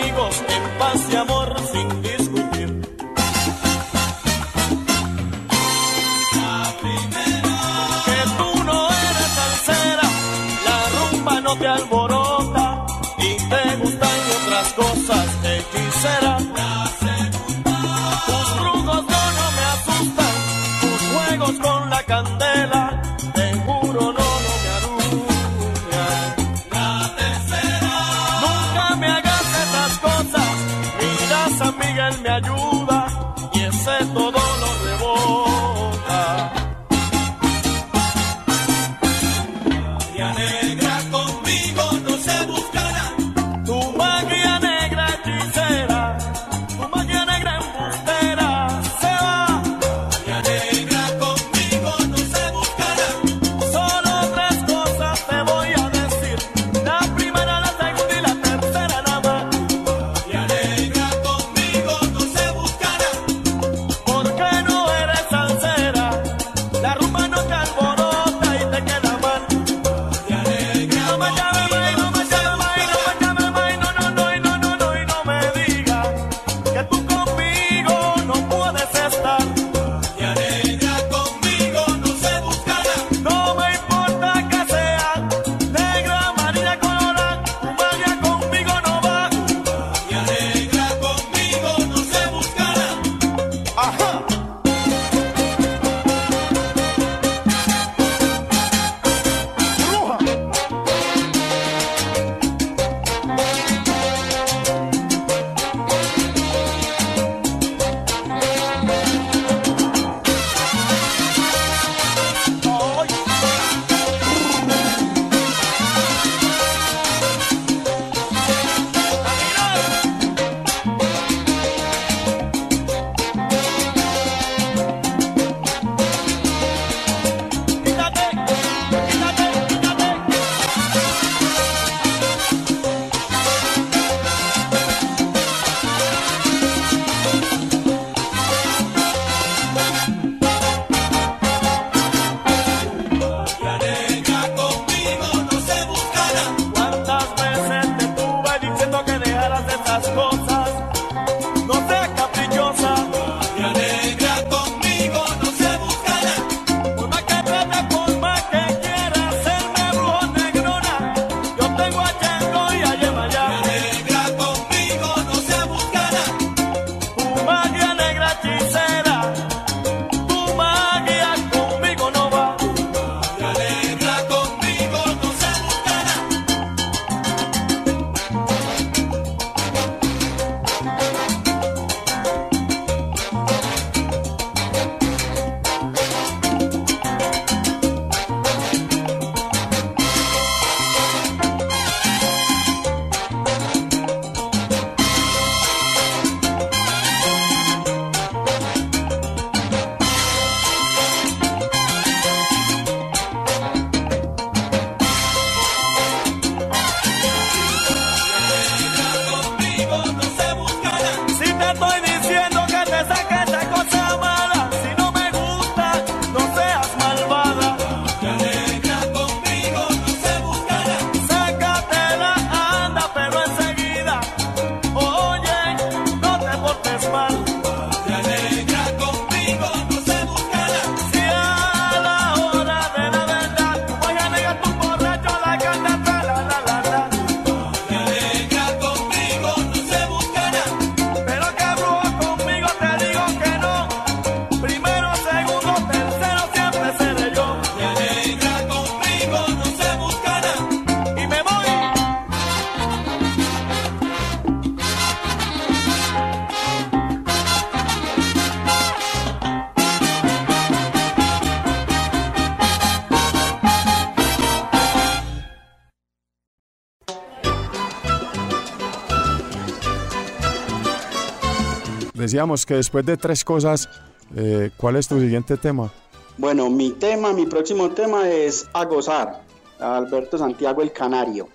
decíamos 272.38 272.68
que 272.68 272.76
después 272.76 273.04
de 273.04 273.18
tres 273.18 273.44
cosas, 273.44 273.90
eh, 274.36 274.70
¿cuál 274.78 274.96
es 274.96 275.08
tu 275.08 275.20
siguiente 275.20 275.58
tema? 275.58 275.92
Bueno, 276.38 276.70
mi 276.70 276.92
tema, 276.92 277.34
mi 277.34 277.48
próximo 277.48 277.90
tema 277.90 278.30
es 278.30 278.70
A 278.74 278.86
Gozar. 278.86 279.42
Alberto 279.80 280.38
Santiago 280.38 280.84
el 280.84 280.92
Canario. 280.92 281.48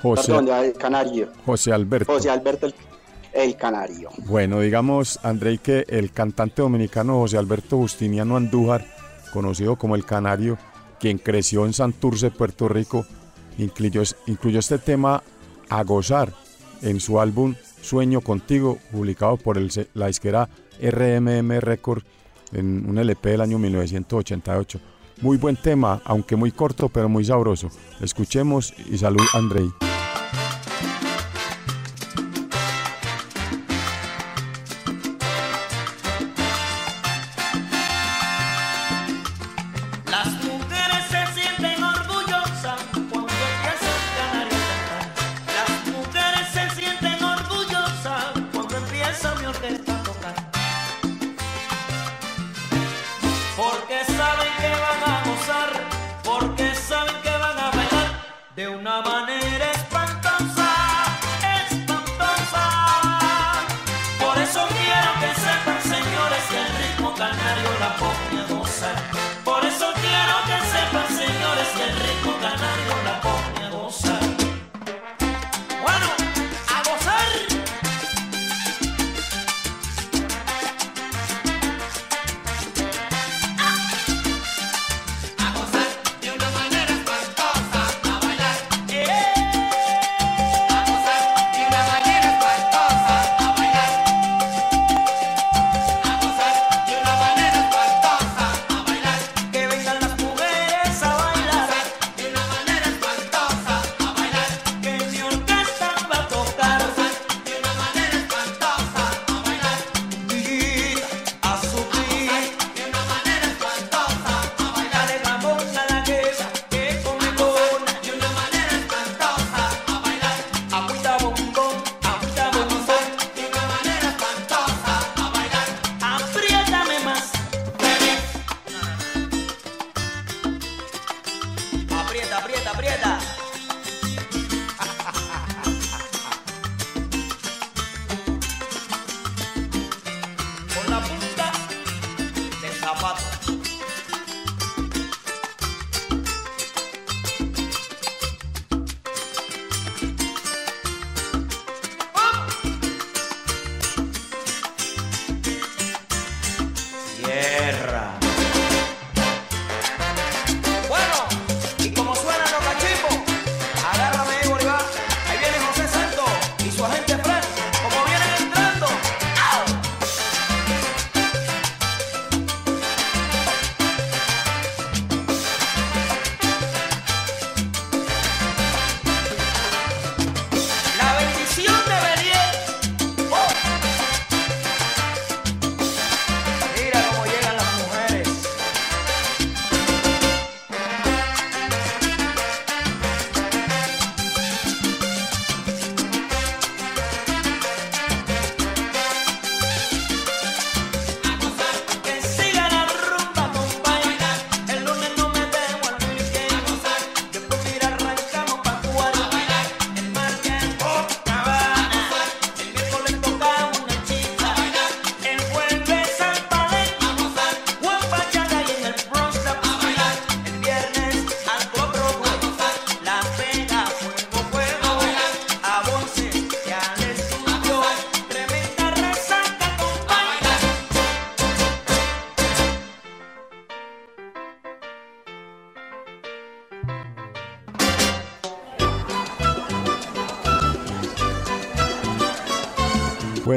José, 0.00 0.32
Perdón, 0.32 0.48
el 0.64 0.74
Canario. 0.74 1.28
José 1.44 1.72
Alberto. 1.72 2.12
José 2.12 2.30
Alberto 2.30 2.66
el, 2.66 2.74
el 3.32 3.56
Canario. 3.56 4.10
Bueno, 4.26 4.60
digamos, 4.60 5.18
Andrei, 5.24 5.58
que 5.58 5.84
el 5.88 6.12
cantante 6.12 6.62
dominicano 6.62 7.18
José 7.18 7.36
Alberto 7.36 7.76
Justiniano 7.76 8.36
Andújar, 8.36 8.86
conocido 9.32 9.74
como 9.74 9.96
El 9.96 10.04
Canario, 10.04 10.56
quien 11.00 11.18
creció 11.18 11.66
en 11.66 11.72
Santurce, 11.72 12.30
Puerto 12.30 12.68
Rico, 12.68 13.04
incluyó, 13.58 14.02
incluyó 14.28 14.60
este 14.60 14.78
tema 14.78 15.20
a 15.68 15.82
gozar 15.82 16.32
en 16.82 17.00
su 17.00 17.18
álbum 17.18 17.56
Sueño 17.80 18.20
Contigo, 18.20 18.78
publicado 18.92 19.36
por 19.36 19.58
el, 19.58 19.70
la 19.94 20.06
disquera 20.08 20.48
RMM 20.80 21.60
Record 21.60 22.02
en 22.52 22.88
un 22.88 22.98
LP 22.98 23.30
del 23.30 23.40
año 23.40 23.58
1988. 23.58 24.80
Muy 25.20 25.36
buen 25.36 25.56
tema, 25.56 26.00
aunque 26.04 26.36
muy 26.36 26.52
corto, 26.52 26.88
pero 26.88 27.08
muy 27.08 27.24
sabroso. 27.24 27.70
Escuchemos 28.00 28.72
y 28.90 28.98
salud, 28.98 29.24
Andrei. 29.34 29.87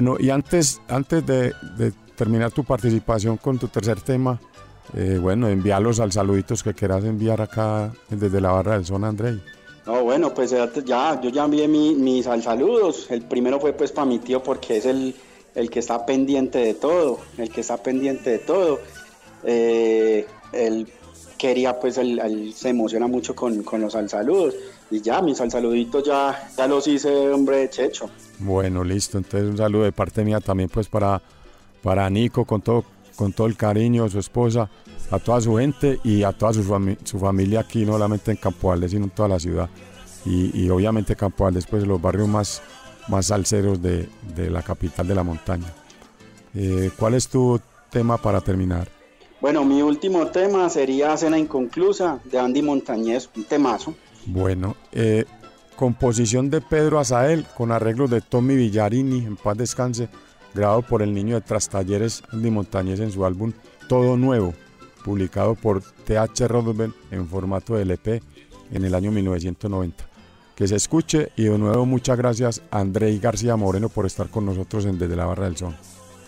Bueno, 0.01 0.17
y 0.19 0.31
antes, 0.31 0.81
antes 0.87 1.23
de, 1.27 1.53
terminar 2.15 2.51
tu 2.51 2.63
participación 2.63 3.37
con 3.37 3.59
tu 3.59 3.67
tercer 3.67 4.01
tema, 4.01 4.39
eh, 4.95 5.19
bueno, 5.21 5.47
envíalos 5.47 5.99
al 5.99 6.11
saluditos 6.11 6.63
que 6.63 6.73
quieras 6.73 7.03
enviar 7.03 7.39
acá 7.39 7.91
desde 8.09 8.41
la 8.41 8.49
barra 8.51 8.73
del 8.73 8.85
Son 8.85 9.03
Andrei. 9.03 9.39
No, 9.85 10.03
bueno, 10.03 10.33
pues 10.33 10.49
ya, 10.49 10.67
ya- 10.83 11.21
yo 11.21 11.29
ya 11.29 11.45
envié 11.45 11.67
mi- 11.67 11.93
mis 11.93 12.25
sal- 12.25 12.41
saludos. 12.41 13.11
El 13.11 13.21
primero 13.21 13.59
fue 13.59 13.73
pues 13.73 13.91
para 13.91 14.05
mi 14.07 14.17
tío 14.17 14.41
porque 14.41 14.77
es 14.77 14.87
el, 14.87 15.13
el 15.53 15.69
que 15.69 15.77
está 15.77 16.03
pendiente 16.03 16.57
de 16.57 16.73
todo, 16.73 17.19
el 17.37 17.51
que 17.51 17.61
está 17.61 17.77
pendiente 17.77 18.31
de 18.31 18.39
todo. 18.39 18.79
Eh, 19.43 20.25
él 20.51 20.91
quería 21.37 21.79
pues, 21.79 21.99
él, 21.99 22.17
él 22.17 22.53
se 22.55 22.69
emociona 22.69 23.05
mucho 23.05 23.35
con, 23.35 23.61
con 23.61 23.81
los 23.81 23.93
sal- 23.93 24.09
saludos. 24.09 24.55
Y 24.89 24.99
ya, 25.01 25.21
mis 25.21 25.37
sal- 25.37 25.51
saluditos 25.51 26.03
ya, 26.03 26.49
ya 26.57 26.65
los 26.67 26.87
hice, 26.87 27.29
hombre, 27.29 27.69
Checho. 27.69 28.09
Bueno, 28.41 28.83
listo. 28.83 29.17
Entonces 29.17 29.49
un 29.49 29.57
saludo 29.57 29.83
de 29.83 29.91
parte 29.91 30.23
mía 30.23 30.39
también 30.39 30.69
pues 30.69 30.87
para, 30.87 31.21
para 31.81 32.09
Nico 32.09 32.45
con 32.45 32.61
todo, 32.61 32.83
con 33.15 33.33
todo 33.33 33.47
el 33.47 33.55
cariño, 33.55 34.09
su 34.09 34.19
esposa, 34.19 34.69
a 35.09 35.19
toda 35.19 35.41
su 35.41 35.55
gente 35.57 35.99
y 36.03 36.23
a 36.23 36.31
toda 36.31 36.53
su, 36.53 36.63
fami- 36.63 36.97
su 37.03 37.19
familia 37.19 37.59
aquí, 37.61 37.85
no 37.85 37.93
solamente 37.93 38.31
en 38.31 38.37
Campo 38.37 38.69
Valdés, 38.69 38.91
sino 38.91 39.05
en 39.05 39.11
toda 39.11 39.29
la 39.29 39.39
ciudad. 39.39 39.69
Y, 40.25 40.59
y 40.59 40.69
obviamente 40.69 41.15
Campo 41.15 41.43
Valdés, 41.43 41.65
pues 41.65 41.85
los 41.85 42.01
barrios 42.01 42.27
más, 42.27 42.61
más 43.07 43.27
salseros 43.27 43.81
de, 43.81 44.07
de 44.35 44.49
la 44.49 44.61
capital 44.61 45.07
de 45.07 45.15
la 45.15 45.23
montaña. 45.23 45.73
Eh, 46.53 46.91
¿Cuál 46.97 47.13
es 47.13 47.27
tu 47.27 47.59
tema 47.89 48.17
para 48.17 48.41
terminar? 48.41 48.87
Bueno, 49.39 49.65
mi 49.65 49.81
último 49.81 50.27
tema 50.27 50.69
sería 50.69 51.17
Cena 51.17 51.37
Inconclusa 51.39 52.19
de 52.25 52.37
Andy 52.37 52.61
Montañez, 52.61 53.29
un 53.35 53.43
temazo. 53.43 53.95
Bueno, 54.27 54.75
eh, 54.91 55.25
composición 55.81 56.51
de 56.51 56.61
Pedro 56.61 56.99
Azael 56.99 57.43
con 57.57 57.71
arreglos 57.71 58.11
de 58.11 58.21
Tommy 58.21 58.55
Villarini, 58.55 59.25
en 59.25 59.35
paz 59.35 59.57
descanse, 59.57 60.09
grabado 60.53 60.83
por 60.83 61.01
el 61.01 61.11
niño 61.11 61.33
de 61.33 61.41
Trastalleres 61.41 62.21
Andy 62.31 62.51
Montañez 62.51 62.99
en 62.99 63.11
su 63.11 63.25
álbum 63.25 63.51
Todo 63.89 64.15
Nuevo, 64.15 64.53
publicado 65.03 65.55
por 65.55 65.81
TH 65.81 66.47
Roosevelt 66.47 66.95
en 67.09 67.27
formato 67.27 67.73
de 67.73 67.81
LP 67.81 68.21
en 68.71 68.85
el 68.85 68.93
año 68.93 69.11
1990. 69.11 70.07
Que 70.53 70.67
se 70.67 70.75
escuche 70.75 71.31
y 71.35 71.45
de 71.45 71.57
nuevo 71.57 71.87
muchas 71.87 72.15
gracias 72.15 72.61
a 72.69 72.77
Andrei 72.77 73.17
García 73.17 73.55
Moreno 73.55 73.89
por 73.89 74.05
estar 74.05 74.29
con 74.29 74.45
nosotros 74.45 74.85
en 74.85 74.99
Desde 74.99 75.15
la 75.15 75.25
Barra 75.25 75.45
del 75.45 75.57
Son. 75.57 75.75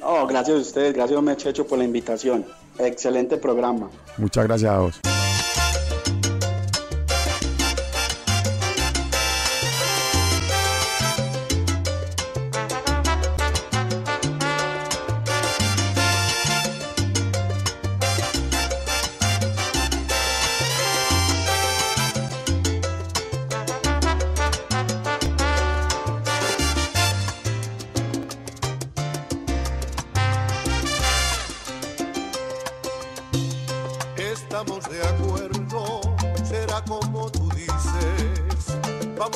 Oh, 0.02 0.26
gracias 0.26 0.58
a 0.58 0.62
ustedes, 0.62 0.96
gracias 0.96 1.20
a 1.20 1.22
Mechecho 1.22 1.68
por 1.68 1.78
la 1.78 1.84
invitación. 1.84 2.44
Excelente 2.80 3.38
programa. 3.38 3.92
Muchas 4.18 4.46
gracias 4.46 4.72
a 4.72 4.80
vos. 4.80 5.00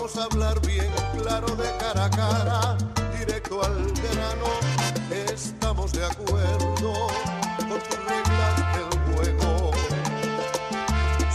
Vamos 0.07 0.23
a 0.23 0.33
hablar 0.33 0.61
bien 0.65 0.89
claro 1.21 1.53
de 1.57 1.69
cara 1.79 2.05
a 2.05 2.09
cara, 2.09 2.77
directo 3.19 3.61
al 3.61 3.91
grano. 3.91 4.47
Estamos 5.33 5.91
de 5.91 6.05
acuerdo 6.05 7.09
con 7.57 7.79
tus 7.81 7.99
reglas 8.05 8.55
del 8.73 8.99
juego. 9.11 9.71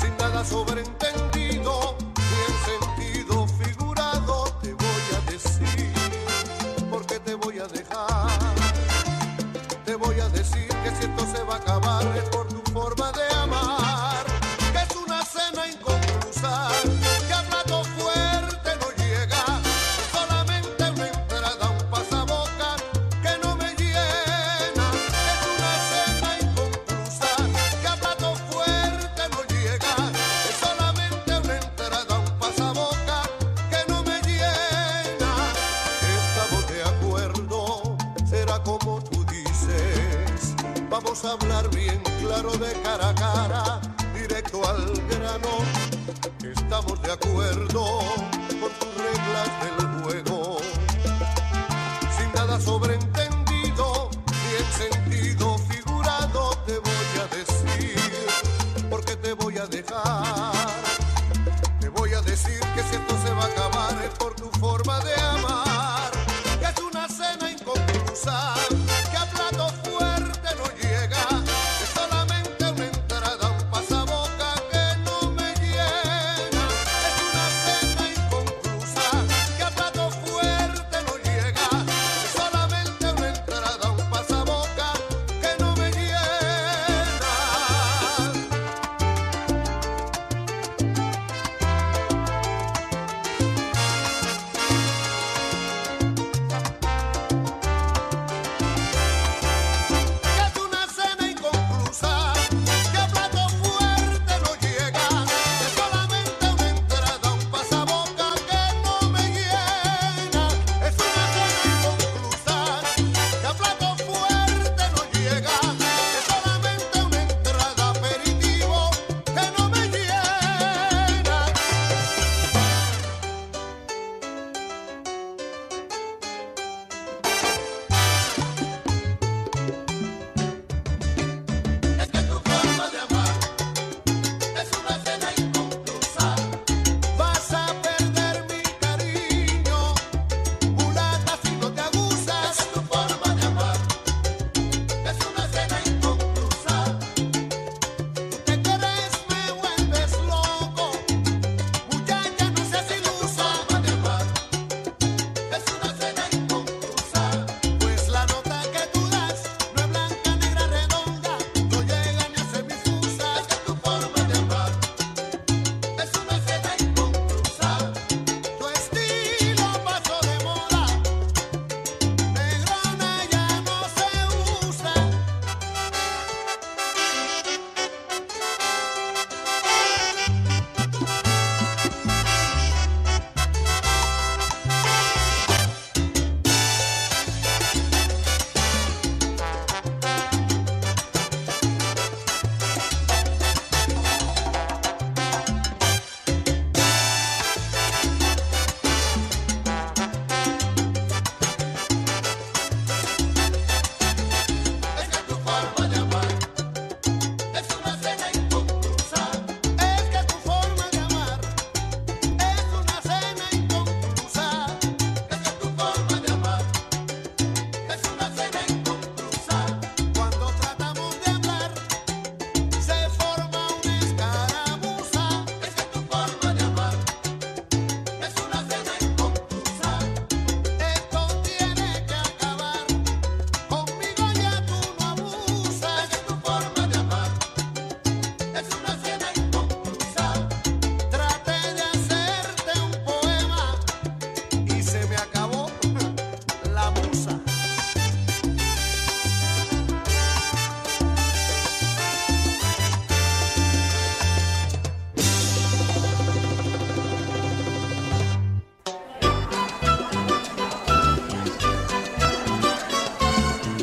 Sin 0.01 0.17
nada 0.17 0.43
sobreentendido, 0.43 1.99
ni 2.17 2.41
en 2.49 2.97
sentido 2.97 3.47
figurado, 3.47 4.57
te 4.63 4.73
voy 4.73 5.05
a 5.19 5.31
decir, 5.31 5.93
porque 6.91 7.21
te 7.21 7.35
voy 7.35 7.59
a 7.59 7.67
dejar. 7.67 8.31
Te 9.85 9.97
voy 9.97 10.19
a 10.19 10.31
decir 10.31 10.69
que 10.83 10.91
si 10.99 11.05
esto 11.11 11.27
se 11.37 11.43
va 11.43 11.57
a 11.57 11.59
acabar 11.59 11.92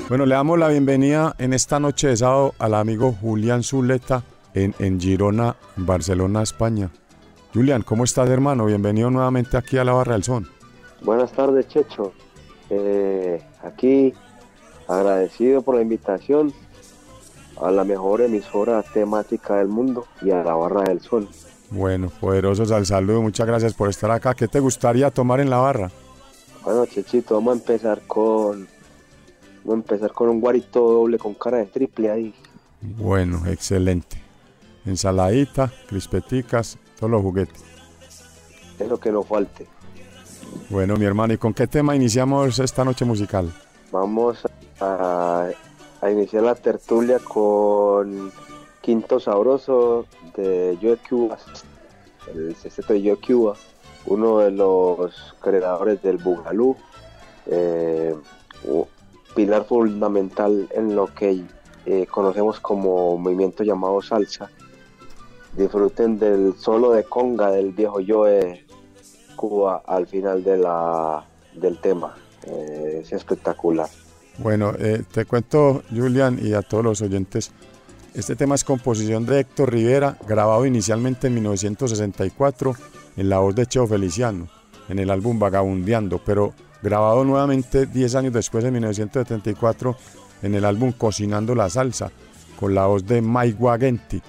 Bueno, 0.09 0.25
le 0.25 0.33
damos 0.33 0.57
la 0.57 0.69
bienvenida 0.69 1.35
en 1.37 1.53
esta 1.53 1.79
noche 1.79 2.07
de 2.07 2.17
sábado 2.17 2.55
al 2.57 2.73
amigo 2.73 3.13
Julián 3.21 3.61
Zuleta 3.61 4.23
en, 4.55 4.73
en 4.79 4.99
Girona, 4.99 5.55
Barcelona, 5.75 6.41
España. 6.41 6.89
Julián, 7.53 7.83
¿cómo 7.83 8.05
estás, 8.05 8.27
hermano? 8.27 8.65
Bienvenido 8.65 9.11
nuevamente 9.11 9.55
aquí 9.55 9.77
a 9.77 9.83
la 9.83 9.93
Barra 9.93 10.13
del 10.13 10.23
Son. 10.23 10.49
Buenas 11.03 11.31
tardes, 11.31 11.67
Checho. 11.67 12.11
Eh, 12.71 13.39
aquí 13.61 14.11
agradecido 14.87 15.61
por 15.61 15.75
la 15.75 15.83
invitación 15.83 16.53
a 17.61 17.69
la 17.69 17.83
mejor 17.83 18.21
emisora 18.21 18.81
temática 18.81 19.57
del 19.57 19.67
mundo 19.67 20.07
y 20.23 20.31
a 20.31 20.43
la 20.43 20.55
Barra 20.55 20.85
del 20.85 21.01
Sol. 21.01 21.29
Bueno, 21.69 22.11
poderosos 22.19 22.71
al 22.71 22.87
saludo, 22.87 23.21
muchas 23.21 23.45
gracias 23.45 23.75
por 23.75 23.89
estar 23.89 24.09
acá. 24.09 24.33
¿Qué 24.33 24.47
te 24.47 24.59
gustaría 24.59 25.11
tomar 25.11 25.39
en 25.39 25.51
la 25.51 25.57
barra? 25.57 25.91
Bueno, 26.63 26.87
Chechito, 26.87 27.35
vamos 27.35 27.53
a 27.53 27.59
empezar 27.59 28.01
con 28.07 28.67
vamos 29.63 29.87
a 29.87 29.93
empezar 29.93 30.11
con 30.11 30.29
un 30.29 30.39
guarito 30.39 30.79
doble 30.79 31.17
con 31.17 31.33
cara 31.33 31.57
de 31.57 31.65
triple 31.65 32.11
ahí. 32.11 32.33
Bueno, 32.81 33.45
excelente. 33.47 34.21
Ensaladita, 34.85 35.71
crispeticas, 35.87 36.77
todos 36.97 37.11
los 37.11 37.21
juguetes. 37.21 37.63
Es 38.79 38.87
lo 38.87 38.99
que 38.99 39.11
nos 39.11 39.27
falte. 39.27 39.67
Bueno, 40.69 40.95
mi 40.95 41.05
hermano, 41.05 41.33
¿y 41.33 41.37
con 41.37 41.53
qué 41.53 41.67
tema 41.67 41.95
iniciamos 41.95 42.59
esta 42.59 42.85
noche 42.85 43.05
musical? 43.05 43.51
Vamos 43.91 44.47
a, 44.79 45.49
a 46.01 46.11
iniciar 46.11 46.43
la 46.43 46.55
tertulia 46.55 47.19
con 47.19 48.31
Quinto 48.81 49.19
Sabroso 49.19 50.05
de 50.35 50.77
Joe 50.81 50.97
Cuba, 51.07 51.37
el 52.33 52.55
sexteto 52.55 52.93
de 52.93 53.01
Joe 53.01 53.17
Cuba, 53.17 53.55
uno 54.05 54.39
de 54.39 54.51
los 54.51 55.35
creadores 55.41 56.01
del 56.01 56.17
Bugalú, 56.17 56.75
eh, 57.47 58.15
pilar 59.35 59.65
fundamental 59.65 60.67
en 60.71 60.95
lo 60.95 61.07
que 61.13 61.43
eh, 61.85 62.05
conocemos 62.07 62.59
como 62.59 63.17
movimiento 63.17 63.63
llamado 63.63 64.01
salsa. 64.01 64.49
Disfruten 65.55 66.19
del 66.19 66.55
solo 66.57 66.91
de 66.91 67.03
conga 67.03 67.51
del 67.51 67.71
viejo 67.71 67.99
Joe 68.05 68.65
Cuba 69.35 69.81
al 69.85 70.05
final 70.07 70.43
del 70.43 71.79
tema. 71.81 72.15
Eh, 72.45 73.01
es 73.03 73.11
espectacular. 73.11 73.89
Bueno, 74.37 74.73
eh, 74.77 75.03
te 75.11 75.25
cuento, 75.25 75.83
Julián, 75.89 76.39
y 76.41 76.53
a 76.53 76.61
todos 76.61 76.83
los 76.83 77.01
oyentes, 77.01 77.51
este 78.13 78.35
tema 78.35 78.55
es 78.55 78.63
composición 78.63 79.25
de 79.25 79.41
Héctor 79.41 79.71
Rivera, 79.71 80.17
grabado 80.27 80.65
inicialmente 80.65 81.27
en 81.27 81.35
1964 81.35 82.73
en 83.17 83.29
la 83.29 83.39
voz 83.39 83.55
de 83.55 83.65
Cheo 83.65 83.85
Feliciano, 83.85 84.47
en 84.87 84.99
el 84.99 85.09
álbum 85.09 85.39
Vagabundeando, 85.39 86.21
pero 86.25 86.53
grabado 86.81 87.23
nuevamente 87.23 87.85
10 87.85 88.15
años 88.15 88.33
después, 88.33 88.63
en 88.65 88.73
1974, 88.73 89.95
en 90.43 90.55
el 90.55 90.65
álbum 90.65 90.91
Cocinando 90.91 91.55
la 91.55 91.69
Salsa, 91.69 92.11
con 92.59 92.73
la 92.75 92.85
voz 92.85 93.05
de 93.05 93.21
Mike 93.21 93.57
Wagenti, 93.59 94.21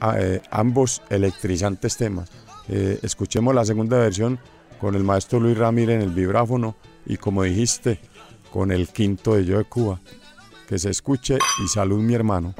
a- 0.00 0.18
eh, 0.20 0.42
ambos 0.50 1.02
electrizantes 1.10 1.96
temas. 1.96 2.30
Eh, 2.68 2.98
escuchemos 3.02 3.54
la 3.54 3.64
segunda 3.64 3.98
versión 3.98 4.38
con 4.80 4.94
el 4.94 5.04
maestro 5.04 5.38
Luis 5.40 5.56
Ramírez 5.58 5.96
en 5.96 6.02
el 6.02 6.10
vibráfono 6.14 6.74
y 7.06 7.16
como 7.16 7.42
dijiste, 7.44 8.00
con 8.52 8.70
el 8.72 8.88
quinto 8.88 9.34
de 9.34 9.44
Yo 9.44 9.58
de 9.58 9.64
Cuba. 9.64 10.00
Que 10.68 10.78
se 10.78 10.90
escuche 10.90 11.38
y 11.64 11.68
salud 11.68 12.00
mi 12.00 12.14
hermano. 12.14 12.54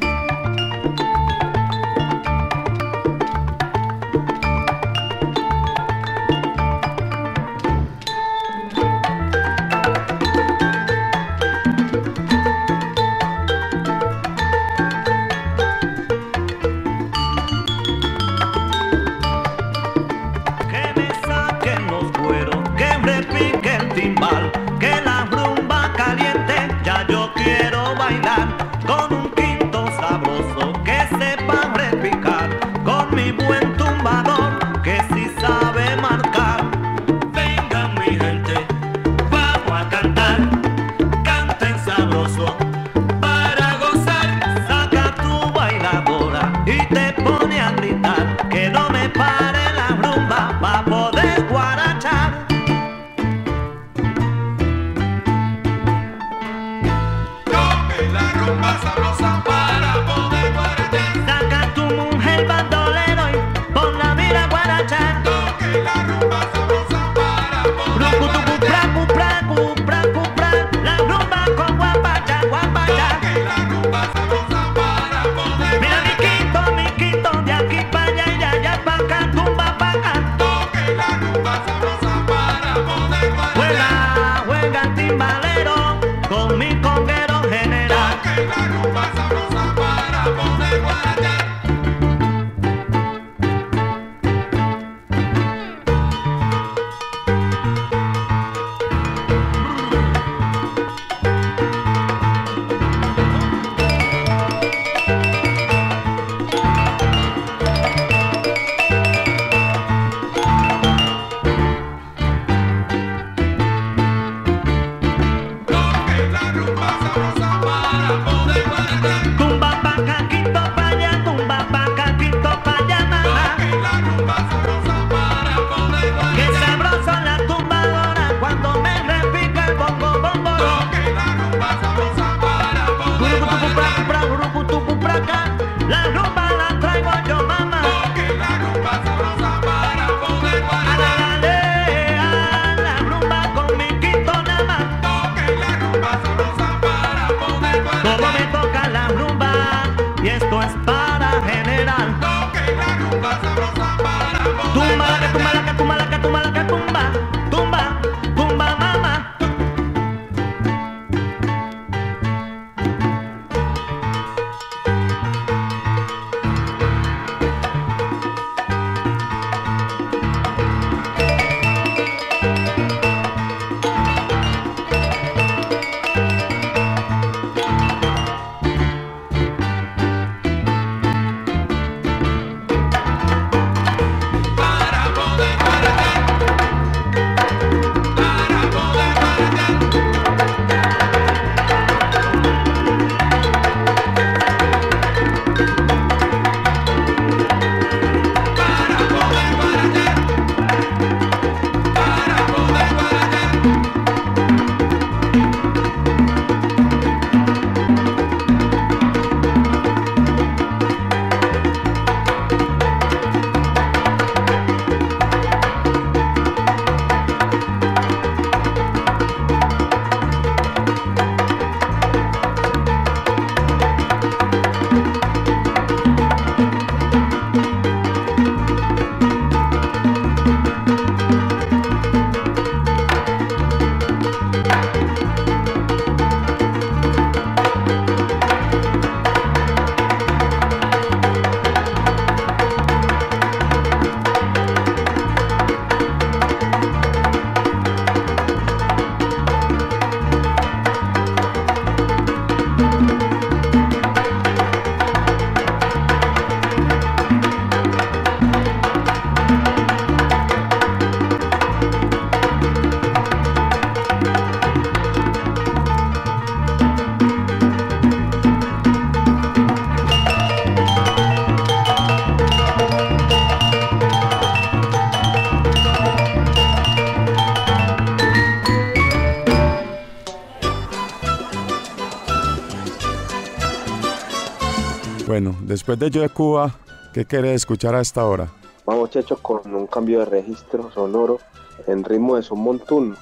Bueno, 285.42 285.58
después 285.62 285.98
de 285.98 286.08
Yo 286.08 286.22
de 286.22 286.28
Cuba, 286.28 286.72
¿qué 287.12 287.24
querés 287.24 287.56
escuchar 287.56 287.96
a 287.96 288.00
esta 288.00 288.24
hora? 288.24 288.48
Vamos, 288.86 289.10
Checho, 289.10 289.38
con 289.42 289.74
un 289.74 289.88
cambio 289.88 290.20
de 290.20 290.26
registro 290.26 290.88
sonoro 290.92 291.40
en 291.88 292.04
ritmo 292.04 292.36
de 292.36 292.42
son 292.42 292.60
montún. 292.60 293.16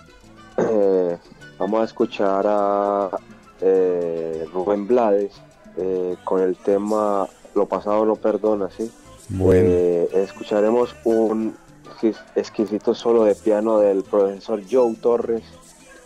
Eh, 0.58 1.16
vamos 1.58 1.80
a 1.80 1.84
escuchar 1.84 2.44
a 2.46 3.08
eh, 3.62 4.44
Rubén 4.52 4.86
Blades 4.86 5.32
eh, 5.78 6.18
con 6.22 6.42
el 6.42 6.56
tema 6.56 7.26
Lo 7.54 7.64
pasado 7.64 8.04
no 8.04 8.16
perdona, 8.16 8.68
¿sí? 8.68 8.92
Bueno. 9.30 9.70
Escucharemos 10.12 10.94
un 11.04 11.56
exquis- 11.86 12.22
exquisito 12.36 12.94
solo 12.94 13.24
de 13.24 13.34
piano 13.34 13.78
del 13.78 14.02
profesor 14.02 14.60
Joe 14.70 14.94
Torres, 14.96 15.44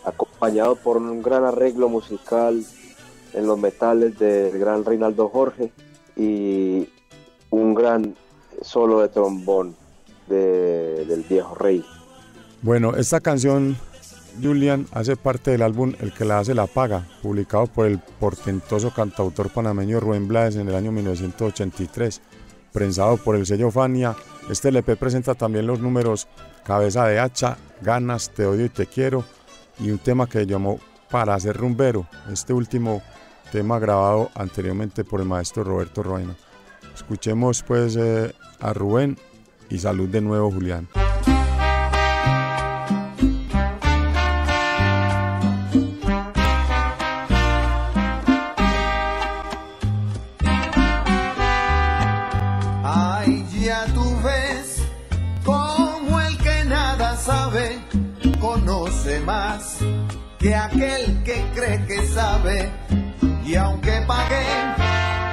acompañado 0.05 0.77
por 0.77 0.95
un 0.95 1.21
gran 1.21 1.43
arreglo 1.43 1.89
musical 1.89 2.63
en 3.33 3.47
los 3.47 3.59
metales 3.59 4.17
del 4.17 4.57
gran 4.57 4.85
Reinaldo 4.85 5.27
Jorge 5.27 5.73
y 6.15 6.87
un 7.49 7.73
gran 7.75 8.15
solo 8.61 9.01
de 9.01 9.09
trombón 9.09 9.75
de- 10.27 11.05
del 11.05 11.21
viejo 11.23 11.55
rey. 11.55 11.83
Bueno, 12.61 12.95
esta 12.95 13.19
canción, 13.19 13.77
Julian, 14.41 14.87
hace 14.91 15.15
parte 15.15 15.51
del 15.51 15.61
álbum 15.61 15.93
El 15.99 16.13
que 16.13 16.25
la 16.25 16.39
hace 16.39 16.53
la 16.55 16.67
paga, 16.67 17.07
publicado 17.21 17.67
por 17.67 17.85
el 17.85 17.99
portentoso 17.99 18.91
cantautor 18.91 19.49
panameño 19.49 19.99
Rubén 19.99 20.27
Blades 20.27 20.55
en 20.55 20.67
el 20.67 20.75
año 20.75 20.91
1983, 20.91 22.21
prensado 22.73 23.17
por 23.17 23.35
el 23.35 23.45
sello 23.45 23.69
Fania. 23.71 24.15
Este 24.49 24.69
LP 24.69 24.95
presenta 24.95 25.35
también 25.35 25.67
los 25.67 25.79
números 25.79 26.27
Cabeza 26.63 27.05
de 27.05 27.19
Hacha, 27.19 27.57
Ganas, 27.81 28.29
Te 28.31 28.45
odio 28.45 28.65
y 28.65 28.69
te 28.69 28.87
quiero, 28.87 29.23
y 29.79 29.91
un 29.91 29.99
tema 29.99 30.27
que 30.27 30.45
llamó 30.45 30.79
Para 31.11 31.39
ser 31.39 31.55
rumbero, 31.55 32.07
este 32.31 32.51
último 32.51 33.01
tema 33.55 33.79
grabado 33.79 34.31
anteriormente 34.35 35.05
por 35.05 35.21
el 35.21 35.27
maestro 35.27 35.63
Roberto 35.63 36.03
Roena. 36.03 36.35
Escuchemos 36.93 37.63
pues 37.63 37.95
eh, 37.95 38.33
a 38.59 38.73
Rubén 38.73 39.17
y 39.69 39.79
salud 39.79 40.09
de 40.09 40.19
nuevo 40.19 40.51
Julián. 40.51 40.89
Ay, 52.83 53.47
ya 53.61 53.85
tú 53.93 54.03
ves 54.21 54.81
como 55.45 56.19
el 56.19 56.37
que 56.39 56.65
nada 56.65 57.15
sabe 57.15 57.79
conoce 58.41 59.21
más 59.21 59.77
que 60.39 60.53
aquel 60.53 61.23
que 61.23 61.41
cree 61.55 61.85
que 61.87 62.05
sabe. 62.07 62.84
Pagué 64.07 64.45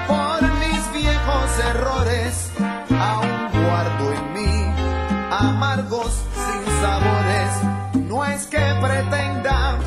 por 0.08 0.42
mis 0.60 0.92
viejos 0.94 1.58
errores, 1.70 2.50
aún 2.88 3.64
guardo 3.64 4.12
en 4.12 4.32
mí 4.32 4.74
amargos 5.30 6.22
sin 6.34 6.80
sabores. 6.80 8.08
No 8.08 8.24
es 8.24 8.46
que 8.46 8.64
pretenda 8.80 9.78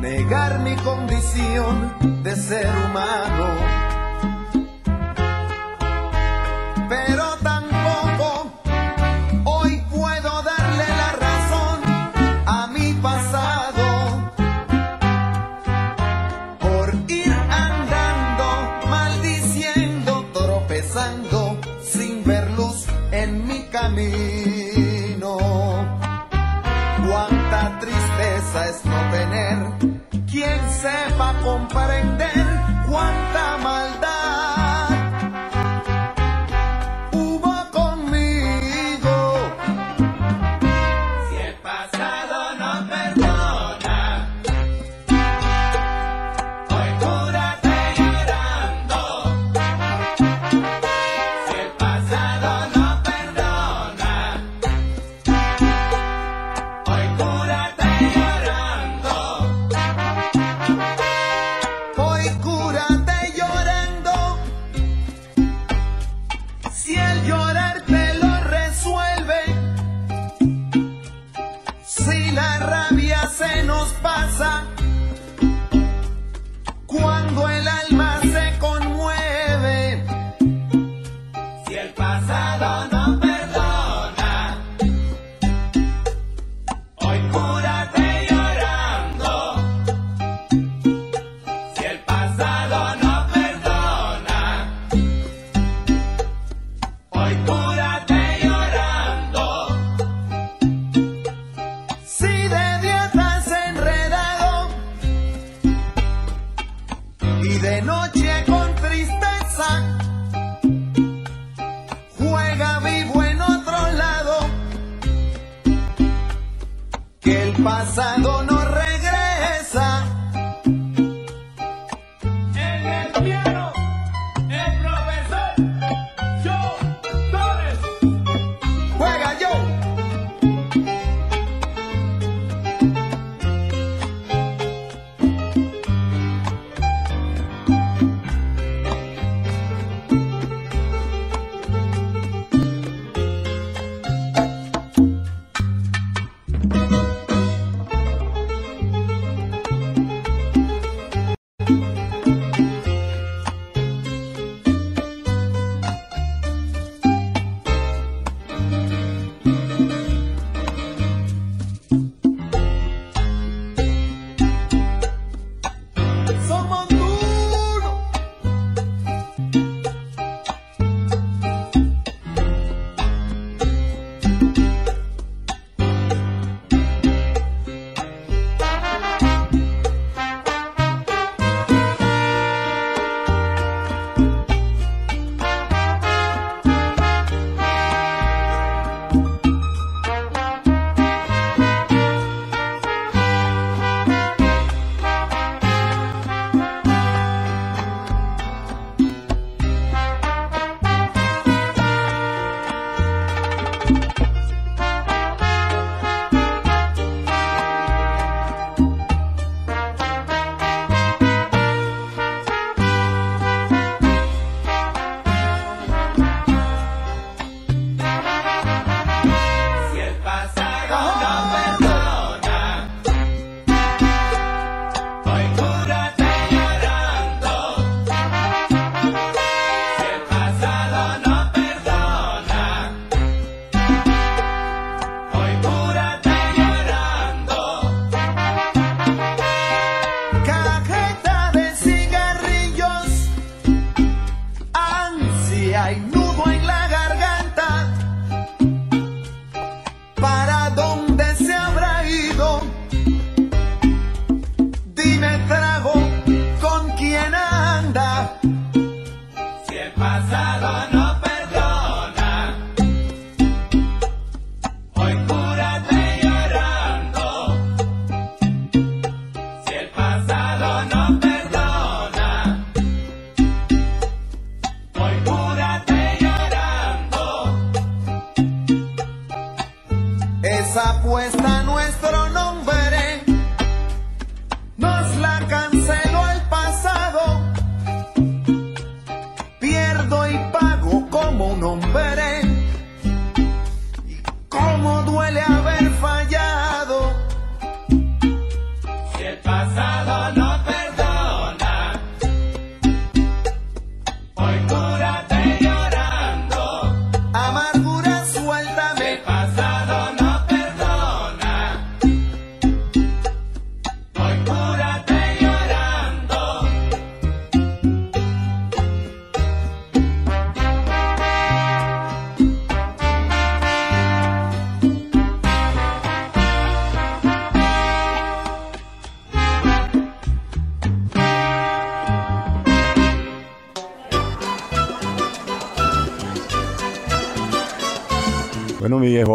negar 0.00 0.60
mi 0.60 0.76
condición 0.76 1.94
de 2.22 2.34
ser 2.36 2.70
humano 2.86 3.73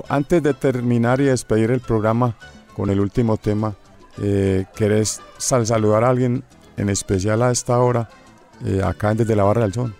antes 0.10 0.42
de 0.44 0.54
terminar 0.54 1.22
y 1.22 1.26
despedir 1.26 1.72
el 1.72 1.80
programa 1.82 2.36
con 2.76 2.90
el 2.90 3.00
último 3.00 3.38
tema, 3.38 3.76
eh, 4.22 4.66
¿querés 4.76 5.22
sal- 5.38 5.66
saludar 5.68 6.04
a 6.04 6.10
alguien 6.10 6.44
en 6.78 6.90
especial 6.90 7.42
a 7.44 7.52
esta 7.52 7.80
hora, 7.80 8.10
eh, 8.66 8.82
acá 8.84 9.14
desde 9.14 9.36
la 9.36 9.44
Barra 9.44 9.62
del 9.62 9.74
Sol? 9.74 9.96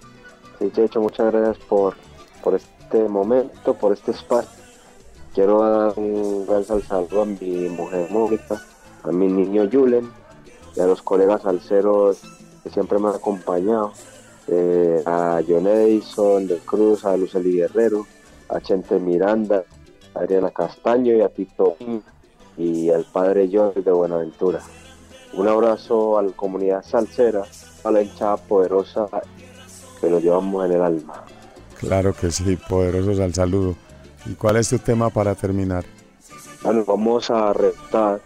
Sí, 0.60 0.72
Checho, 0.74 1.02
muchas 1.02 1.32
gracias 1.32 1.58
por, 1.66 1.96
por 2.44 2.56
este 2.56 3.08
momento, 3.08 3.74
por 3.76 3.94
este 3.94 4.12
espacio. 4.12 4.50
Quiero 5.34 5.62
dar 5.62 5.94
un 5.98 6.46
gran 6.48 6.64
sal- 6.66 6.84
saludo 6.84 7.22
a 7.22 7.26
mi 7.26 7.70
mujer 7.70 8.08
Mónica, 8.12 8.62
a 9.04 9.12
mi 9.12 9.28
niño 9.28 9.70
Julen 9.72 10.10
y 10.76 10.80
a 10.80 10.86
los 10.86 11.02
colegas 11.02 11.44
salseros 11.44 12.20
que 12.64 12.70
siempre 12.70 12.98
me 13.00 13.10
han 13.10 13.16
acompañado, 13.16 13.94
eh, 14.48 15.02
a 15.06 15.40
John 15.48 15.68
Edison 15.68 16.48
de 16.48 16.58
Cruz, 16.58 17.06
a 17.06 17.16
Lucely 17.16 17.54
Guerrero, 17.54 18.06
a 18.50 18.60
Chente 18.60 19.00
Miranda, 19.00 19.64
Adriana 20.20 20.52
Castaño 20.52 21.16
y 21.16 21.22
a 21.22 21.30
Tito 21.30 21.76
y 22.58 22.90
al 22.90 23.06
padre 23.06 23.48
George 23.48 23.82
de 23.82 23.92
Buenaventura. 23.92 24.60
Un 25.34 25.48
abrazo 25.48 26.18
a 26.18 26.24
la 26.24 26.32
comunidad 26.32 26.84
salsera, 26.84 27.44
a 27.84 27.92
la 27.92 28.02
hinchada 28.02 28.38
poderosa 28.38 29.08
que 30.02 30.10
lo 30.10 30.20
llevamos 30.20 30.66
en 30.66 30.74
el 30.74 30.82
alma. 30.82 31.24
Claro 31.80 32.14
que 32.14 32.32
sí, 32.32 32.58
poderosos 32.68 33.20
al 33.20 33.34
saludo. 33.34 33.76
¿Y 34.26 34.34
cuál 34.34 34.58
es 34.58 34.70
tu 34.70 34.80
tema 34.80 35.10
para 35.10 35.36
terminar? 35.36 35.86
Bueno, 36.64 36.84
vamos 36.86 37.30
a 37.30 37.54
retar. 37.54 38.20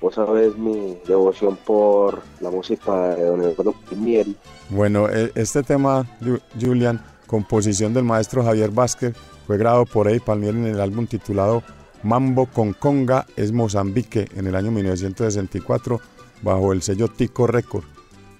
Vos 0.00 0.14
sabés 0.14 0.56
mi 0.56 0.98
devoción 1.06 1.56
por 1.64 2.22
la 2.40 2.50
música 2.50 3.14
de 3.14 3.24
Don 3.24 3.40
Eduardo 3.42 3.74
Pimiel. 3.88 4.36
Bueno, 4.70 5.08
e- 5.08 5.32
este 5.34 5.62
tema, 5.62 6.06
Ju- 6.20 6.40
Julian, 6.60 7.04
composición 7.26 7.92
del 7.94 8.04
maestro 8.04 8.42
Javier 8.44 8.70
Vázquez, 8.70 9.14
fue 9.48 9.56
grabado 9.56 9.86
por 9.86 10.08
Eddie 10.08 10.20
Palmieri 10.20 10.58
en 10.58 10.66
el 10.66 10.80
álbum 10.80 11.06
titulado 11.06 11.62
Mambo 12.02 12.44
con 12.44 12.74
Conga 12.74 13.26
es 13.34 13.50
Mozambique 13.50 14.28
en 14.36 14.46
el 14.46 14.54
año 14.54 14.70
1964 14.70 16.02
bajo 16.42 16.74
el 16.74 16.82
sello 16.82 17.08
Tico 17.08 17.46
Record, 17.46 17.84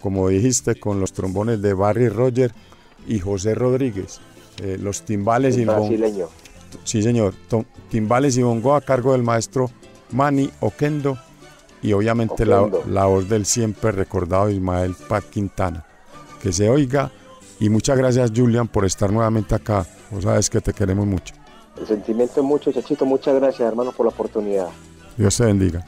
como 0.03 0.29
dijiste, 0.29 0.79
con 0.79 1.01
los 1.01 1.15
trombones 1.15 1.63
de 1.63 1.73
Barry 1.73 2.11
Roger 2.11 2.53
y 3.07 3.21
José 3.21 3.55
Rodríguez, 3.55 4.21
eh, 4.63 4.77
los 4.79 5.01
timbales 5.01 5.57
y 5.57 5.63
el 5.63 5.69
brasileño. 5.69 6.29
Sí, 6.85 7.03
señor. 7.03 7.33
Timbales 7.89 8.37
y 8.37 8.43
bongo 8.43 8.75
a 8.75 8.83
cargo 8.83 9.13
del 9.13 9.23
maestro 9.23 9.71
Manny 10.11 10.51
Oquendo 10.61 11.17
y 11.81 11.95
obviamente 11.95 12.45
la, 12.45 12.61
Oquendo. 12.61 12.85
la 12.87 13.07
voz 13.07 13.31
del 13.31 13.47
siempre 13.47 13.93
recordado 13.93 14.51
Ismael 14.51 14.95
Pac 15.09 15.31
Quintana. 15.31 15.87
Que 16.43 16.53
se 16.53 16.69
oiga 16.69 17.11
y 17.61 17.69
muchas 17.69 17.97
gracias 17.97 18.33
Julian 18.35 18.69
por 18.69 18.85
estar 18.85 19.13
nuevamente 19.13 19.55
acá. 19.55 19.87
Vos 20.11 20.25
sabes 20.25 20.49
que 20.49 20.61
te 20.61 20.73
queremos 20.73 21.07
mucho. 21.07 21.35
El 21.81 21.87
sentimiento 21.87 22.41
es 22.41 22.47
mucho, 22.47 22.73
Chachito. 22.73 23.05
Muchas 23.05 23.35
gracias, 23.37 23.69
hermano, 23.69 23.93
por 23.93 24.07
la 24.07 24.11
oportunidad. 24.11 24.69
Dios 25.17 25.37
te 25.37 25.45
bendiga. 25.45 25.85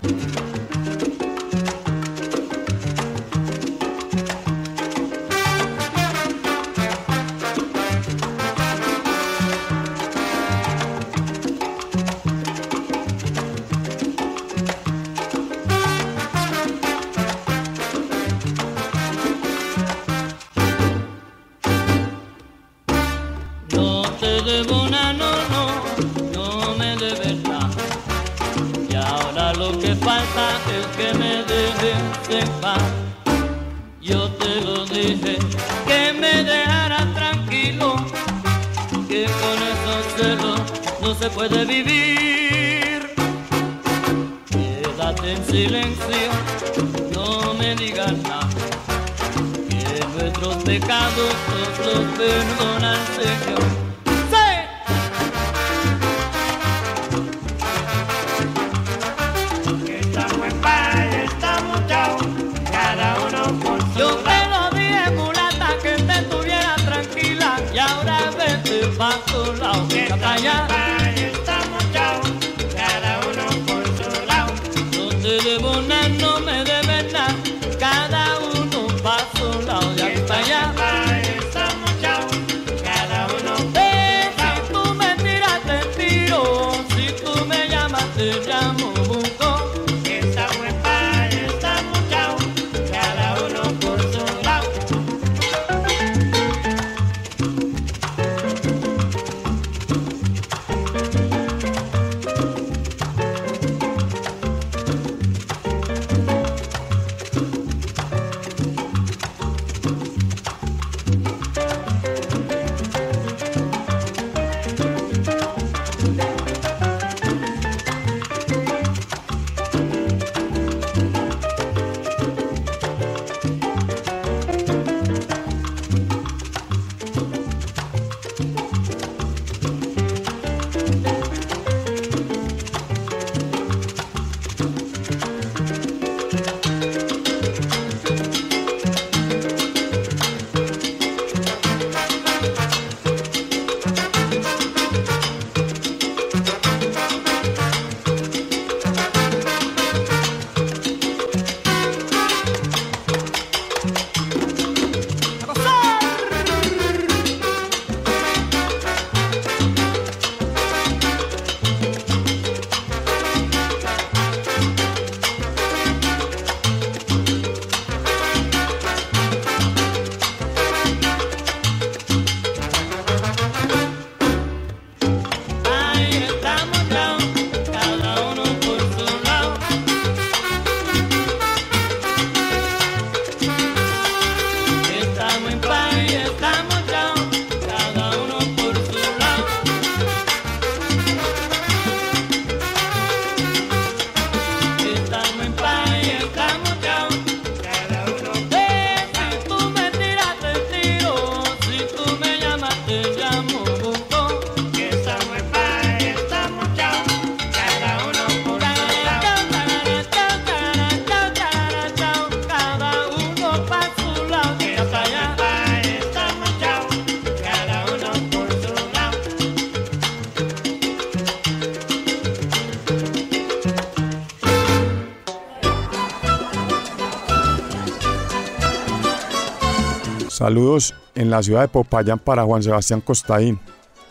Saludos 230.51 230.97
en 231.15 231.31
la 231.31 231.45
ciudad 231.45 231.61
de 231.61 231.69
Popayán 231.69 232.19
para 232.19 232.43
Juan 232.43 232.61
Sebastián 232.61 233.01
Costaín, 233.03 233.61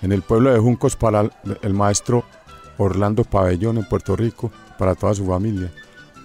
en 0.02 0.14
el 0.14 0.22
pueblo 0.22 0.54
de 0.54 0.58
Juncos 0.58 0.96
para 0.96 1.30
el, 1.62 1.74
maestro 1.74 2.24
Orlando 2.78 3.26
Pabellón 3.26 3.78
en 3.78 3.84
Puerto 3.84 4.16
Rico, 4.16 4.50
para 4.78 4.96
toda 4.96 5.14
su 5.14 5.26
familia. 5.26 5.70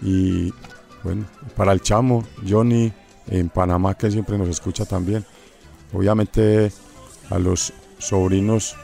Y 0.02 0.54
bueno, 1.02 1.24
para 1.56 1.72
el 1.72 1.80
chamo, 1.80 2.24
Johnny 2.48 2.92
en 3.26 3.48
Panamá 3.48 3.94
que 3.94 4.08
siempre 4.08 4.38
nos 4.38 4.46
escucha 4.46 4.84
también. 4.84 5.24
Obviamente 5.92 6.70
a 7.30 7.40
los 7.40 7.72
sobrinos 7.98 8.76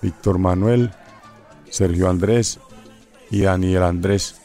Víctor 0.00 0.38
Manuel, 0.38 0.90
Sergio 1.68 2.08
Andrés 2.08 2.60
y 3.30 3.42
Daniel 3.42 3.82
Andrés 3.82 4.36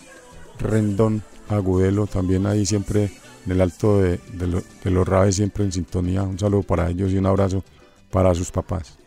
Rendón 0.59 1.23
Agudelo, 1.47 2.05
también 2.05 2.47
ahí 2.47 2.65
siempre 2.65 3.13
en 3.45 3.51
el 3.51 3.61
alto 3.61 3.99
de, 4.01 4.19
de 4.33 4.47
lo- 4.47 4.63
de 4.83 4.91
los 4.91 5.07
Raves, 5.07 5.35
siempre 5.35 5.63
en 5.63 5.71
sintonía. 5.71 6.23
Un 6.23 6.39
saludo 6.39 6.63
para 6.63 6.89
ellos 6.89 7.11
y 7.11 7.17
un 7.17 7.25
abrazo 7.25 7.63
para 8.11 8.33
sus 8.35 8.51
papás. 8.51 8.97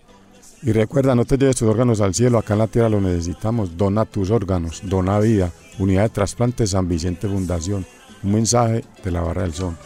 Y 0.63 0.73
recuerda, 0.73 1.15
no 1.15 1.25
te 1.25 1.37
lleves 1.37 1.57
tus 1.57 1.69
órganos 1.69 2.01
al 2.01 2.15
cielo, 2.15 2.39
acá 2.39 2.55
en 2.55 2.59
la 2.61 2.67
tierra 2.67 2.89
lo 2.89 3.01
necesitamos. 3.01 3.77
Dona 3.77 4.05
tus 4.05 4.31
órganos, 4.31 4.81
dona 4.85 5.19
vida. 5.21 5.53
Unidad 5.79 6.05
de 6.05 6.09
Trasplantes 6.09 6.71
San 6.71 6.89
Vicente 6.89 7.29
Fundación. 7.29 7.87
Un 8.23 8.33
mensaje 8.33 8.85
de 9.05 9.11
la 9.11 9.21
Barra 9.21 9.43
del 9.43 9.53
Son. 9.55 9.77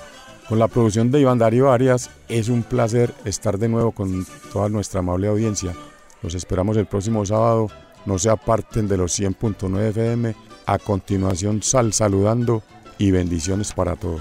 Con 0.48 0.58
la 0.58 0.68
producción 0.68 1.10
de 1.10 1.20
Iván 1.20 1.38
Darío 1.38 1.70
Arias, 1.70 2.10
es 2.28 2.48
un 2.48 2.62
placer 2.62 3.12
estar 3.24 3.58
de 3.58 3.68
nuevo 3.68 3.92
con 3.92 4.26
toda 4.52 4.68
nuestra 4.68 5.00
amable 5.00 5.28
audiencia. 5.28 5.74
Los 6.22 6.34
esperamos 6.34 6.76
el 6.76 6.86
próximo 6.86 7.24
sábado. 7.26 7.68
No 8.06 8.18
se 8.18 8.30
aparten 8.30 8.88
de 8.88 8.96
los 8.96 9.18
100.9 9.18 9.78
FM. 9.90 10.34
A 10.66 10.78
continuación, 10.78 11.62
sal 11.62 11.92
saludando 11.92 12.62
y 12.98 13.10
bendiciones 13.10 13.72
para 13.72 13.96
todos. 13.96 14.20